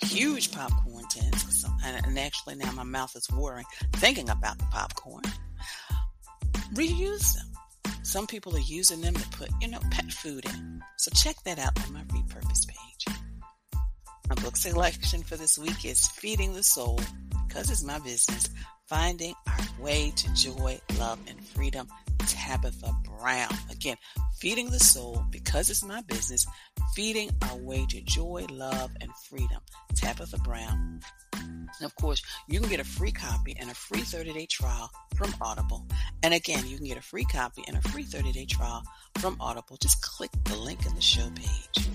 huge 0.02 0.52
popcorn 0.52 1.06
tins, 1.08 1.65
and 1.86 2.19
actually 2.19 2.56
now 2.56 2.71
my 2.73 2.84
mouth 2.84 3.15
is 3.15 3.28
watering 3.32 3.65
thinking 3.93 4.30
about 4.30 4.58
the 4.58 4.65
popcorn. 4.65 5.23
Reuse 6.73 7.34
them. 7.34 7.93
Some 8.04 8.28
people 8.28 8.54
are 8.58 8.60
using 8.60 8.99
them 8.99 9.13
to 9.13 9.30
put, 9.30 9.49
you 9.62 9.69
know, 9.69 9.80
pet 9.89 10.12
food 10.12 10.43
in. 10.43 10.82
So 10.97 11.12
check 11.15 11.38
that 11.45 11.60
out 11.60 11.82
on 11.86 11.93
my 11.93 12.04
repurpose 12.04 12.67
page. 12.67 13.17
My 14.28 14.36
book 14.36 14.58
selection 14.58 15.23
for 15.23 15.38
this 15.38 15.58
week 15.58 15.86
is 15.86 16.08
Feeding 16.08 16.54
the 16.54 16.63
Soul, 16.63 16.99
because 17.54 17.70
it's 17.70 17.84
my 17.84 18.00
business, 18.00 18.50
Finding 18.88 19.36
Our 19.48 19.84
Way 19.84 20.12
to 20.16 20.34
Joy, 20.34 20.82
Love, 20.98 21.20
and 21.28 21.39
Freedom, 21.50 21.88
Tabitha 22.26 22.92
Brown. 23.04 23.54
Again, 23.70 23.96
Feeding 24.39 24.72
the 24.72 24.80
Soul, 24.80 25.24
because 25.30 25.70
it's 25.70 25.84
my 25.84 26.02
business, 26.02 26.48
Feeding 26.96 27.30
Our 27.44 27.58
Way 27.58 27.86
to 27.89 28.02
Joy, 28.02 28.48
Love, 28.50 28.89
and 29.02 29.12
Freedom, 29.30 29.60
Tabitha 29.94 30.39
Brown. 30.39 31.00
And 31.34 31.86
of 31.86 31.96
course, 31.96 32.24
you 32.48 32.60
can 32.60 32.70
get 32.70 32.80
a 32.80 32.84
free 32.84 33.12
copy 33.12 33.56
and 33.60 33.70
a 33.70 33.76
free 33.76 34.02
30 34.02 34.34
day 34.34 34.48
trial 34.48 34.89
from 35.16 35.32
Audible. 35.39 35.86
And 36.24 36.34
again, 36.34 36.66
you 36.66 36.78
can 36.78 36.88
get 36.88 36.98
a 36.98 37.04
free 37.04 37.26
copy 37.26 37.63
and 37.68 37.78
a 37.78 37.82
free 37.89 38.04
30 38.04 38.32
day 38.32 38.46
trial 38.46 38.82
from 39.20 39.38
Audible. 39.39 39.78
Just 39.78 40.02
click 40.02 40.32
the 40.46 40.58
link 40.58 40.88
in 40.88 40.96
the 40.96 41.02
show 41.02 41.30
page. 41.36 41.88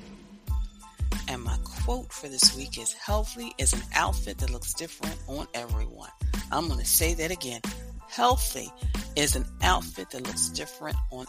And 1.29 1.43
my 1.43 1.57
quote 1.62 2.11
for 2.12 2.29
this 2.29 2.57
week 2.57 2.79
is 2.79 2.95
Healthy 2.95 3.53
is 3.59 3.75
an 3.75 3.83
outfit 3.95 4.38
that 4.38 4.51
looks 4.51 4.73
different 4.73 5.17
on 5.27 5.47
everyone. 5.53 6.09
I'm 6.51 6.69
going 6.69 6.81
to 6.81 6.87
say 6.87 7.12
that 7.14 7.31
again. 7.31 7.61
Healthy 8.09 8.71
is 9.14 9.37
an 9.37 9.45
outfit 9.62 10.11
that 10.11 10.27
looks 10.27 10.49
different 10.49 10.97
on 11.11 11.27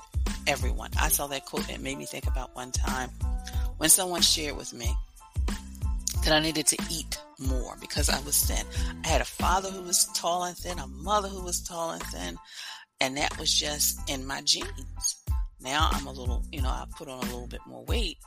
everyone. 0.48 0.92
I 0.98 1.10
saw 1.10 1.28
that 1.28 1.46
quote 1.46 1.68
and 1.68 1.78
it 1.78 1.82
made 1.82 1.98
me 1.98 2.06
think 2.06 2.28
about 2.28 2.56
one 2.56 2.72
time 2.72 3.10
when 3.78 3.90
someone 3.90 4.22
shared 4.22 4.56
with 4.56 4.74
me 4.74 4.90
that 6.24 6.32
I 6.32 6.40
needed 6.40 6.68
to 6.68 6.78
eat 6.90 7.20
more 7.38 7.76
because 7.82 8.10
I 8.10 8.20
was 8.22 8.42
thin. 8.46 8.66
I 9.04 9.08
had 9.08 9.22
a 9.22 9.26
father 9.26 9.70
who 9.70 9.82
was 9.82 10.06
tall 10.14 10.44
and 10.46 10.56
thin, 10.56 10.80
a 10.80 10.88
mother 10.88 11.28
who 11.28 11.44
was 11.44 11.62
tall 11.62 11.92
and 11.92 12.04
thin, 12.04 12.38
and 13.02 13.18
that 13.18 13.38
was 13.38 13.54
just 13.54 14.10
in 14.10 14.26
my 14.26 14.42
genes. 14.42 15.24
Now 15.62 15.90
I'm 15.92 16.08
a 16.08 16.12
little, 16.12 16.46
you 16.52 16.62
know, 16.62 16.70
I 16.70 16.86
put 16.98 17.10
on 17.10 17.20
a 17.20 17.22
little 17.22 17.48
bit 17.48 17.62
more 17.68 17.84
weight, 17.86 18.18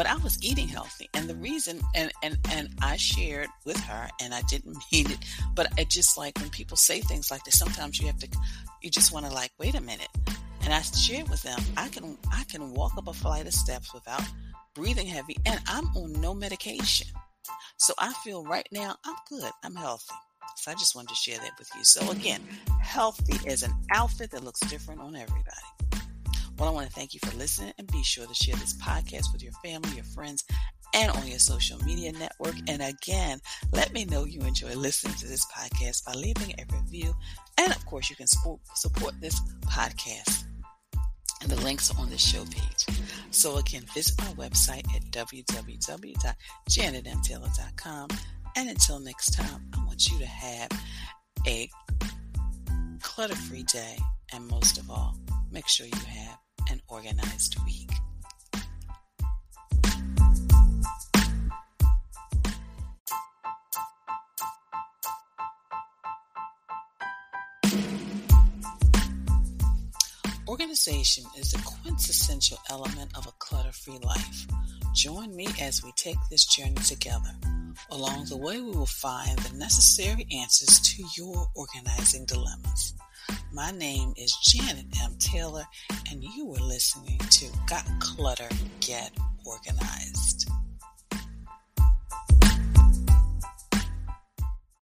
but 0.00 0.08
I 0.08 0.16
was 0.16 0.42
eating 0.42 0.66
healthy. 0.66 1.10
And 1.12 1.28
the 1.28 1.34
reason, 1.34 1.78
and, 1.94 2.10
and, 2.22 2.38
and 2.50 2.70
I 2.80 2.96
shared 2.96 3.48
with 3.66 3.76
her 3.80 4.08
and 4.18 4.32
I 4.32 4.40
didn't 4.48 4.78
mean 4.92 5.10
it, 5.10 5.18
but 5.54 5.70
it 5.76 5.90
just 5.90 6.16
like 6.16 6.38
when 6.38 6.48
people 6.48 6.78
say 6.78 7.02
things 7.02 7.30
like 7.30 7.44
this, 7.44 7.58
sometimes 7.58 8.00
you 8.00 8.06
have 8.06 8.18
to, 8.20 8.28
you 8.80 8.88
just 8.88 9.12
want 9.12 9.26
to 9.26 9.32
like, 9.34 9.52
wait 9.58 9.74
a 9.74 9.80
minute. 9.82 10.08
And 10.62 10.72
I 10.72 10.80
shared 10.80 11.28
with 11.28 11.42
them, 11.42 11.58
I 11.76 11.88
can, 11.88 12.16
I 12.32 12.44
can 12.44 12.72
walk 12.72 12.96
up 12.96 13.08
a 13.08 13.12
flight 13.12 13.46
of 13.46 13.52
steps 13.52 13.92
without 13.92 14.22
breathing 14.74 15.06
heavy 15.06 15.36
and 15.44 15.60
I'm 15.66 15.84
on 15.94 16.18
no 16.18 16.32
medication. 16.32 17.08
So 17.76 17.92
I 17.98 18.14
feel 18.24 18.42
right 18.42 18.68
now 18.72 18.96
I'm 19.04 19.16
good. 19.28 19.50
I'm 19.62 19.76
healthy. 19.76 20.14
So 20.56 20.70
I 20.70 20.74
just 20.76 20.96
wanted 20.96 21.10
to 21.10 21.14
share 21.16 21.36
that 21.40 21.58
with 21.58 21.68
you. 21.76 21.84
So 21.84 22.10
again, 22.10 22.40
healthy 22.80 23.38
is 23.46 23.64
an 23.64 23.74
outfit 23.92 24.30
that 24.30 24.44
looks 24.44 24.60
different 24.60 25.02
on 25.02 25.14
everybody. 25.14 25.99
Well, 26.60 26.68
I 26.68 26.72
want 26.72 26.86
to 26.88 26.92
thank 26.92 27.14
you 27.14 27.20
for 27.24 27.34
listening 27.38 27.72
and 27.78 27.90
be 27.90 28.02
sure 28.02 28.26
to 28.26 28.34
share 28.34 28.56
this 28.56 28.74
podcast 28.74 29.32
with 29.32 29.42
your 29.42 29.54
family, 29.64 29.94
your 29.94 30.04
friends, 30.04 30.44
and 30.92 31.10
on 31.12 31.26
your 31.26 31.38
social 31.38 31.78
media 31.86 32.12
network. 32.12 32.54
And 32.68 32.82
again, 32.82 33.40
let 33.72 33.94
me 33.94 34.04
know 34.04 34.26
you 34.26 34.42
enjoy 34.42 34.74
listening 34.74 35.14
to 35.14 35.26
this 35.26 35.46
podcast 35.46 36.04
by 36.04 36.12
leaving 36.12 36.52
a 36.58 36.66
review. 36.70 37.16
And 37.56 37.72
of 37.72 37.86
course, 37.86 38.10
you 38.10 38.16
can 38.16 38.26
support, 38.26 38.60
this 39.22 39.40
podcast 39.64 40.44
and 41.40 41.50
the 41.50 41.58
links 41.62 41.90
are 41.94 41.98
on 41.98 42.10
the 42.10 42.18
show 42.18 42.44
page. 42.44 42.84
So 43.30 43.56
again, 43.56 43.86
visit 43.94 44.18
my 44.18 44.34
website 44.34 44.86
at 44.94 45.02
www.janetmtaylor.com. 45.12 48.08
And 48.56 48.68
until 48.68 49.00
next 49.00 49.30
time, 49.30 49.70
I 49.74 49.82
want 49.86 50.10
you 50.10 50.18
to 50.18 50.26
have 50.26 50.68
a 51.46 51.70
clutter-free 53.00 53.62
day. 53.62 53.96
And 54.34 54.46
most 54.46 54.76
of 54.76 54.90
all, 54.90 55.16
make 55.50 55.66
sure 55.66 55.86
you 55.86 55.98
have 56.06 56.36
an 56.68 56.80
organized 56.88 57.56
week. 57.64 57.90
Organization 70.48 71.24
is 71.38 71.52
the 71.52 71.62
quintessential 71.64 72.58
element 72.70 73.16
of 73.16 73.26
a 73.26 73.32
clutter 73.38 73.72
free 73.72 73.98
life. 74.02 74.46
Join 74.94 75.34
me 75.36 75.46
as 75.60 75.82
we 75.82 75.92
take 75.92 76.16
this 76.28 76.44
journey 76.44 76.74
together. 76.74 77.30
Along 77.90 78.24
the 78.26 78.36
way, 78.36 78.60
we 78.60 78.70
will 78.70 78.86
find 78.86 79.38
the 79.38 79.56
necessary 79.56 80.26
answers 80.32 80.80
to 80.80 81.04
your 81.16 81.48
organizing 81.54 82.24
dilemmas. 82.26 82.94
My 83.52 83.72
name 83.72 84.14
is 84.16 84.32
Janet 84.44 84.86
M. 85.02 85.16
Taylor, 85.18 85.64
and 86.08 86.22
you 86.22 86.54
are 86.54 86.62
listening 86.62 87.18
to 87.18 87.46
Got 87.66 87.84
Clutter, 87.98 88.48
Get 88.78 89.10
Organized. 89.44 90.48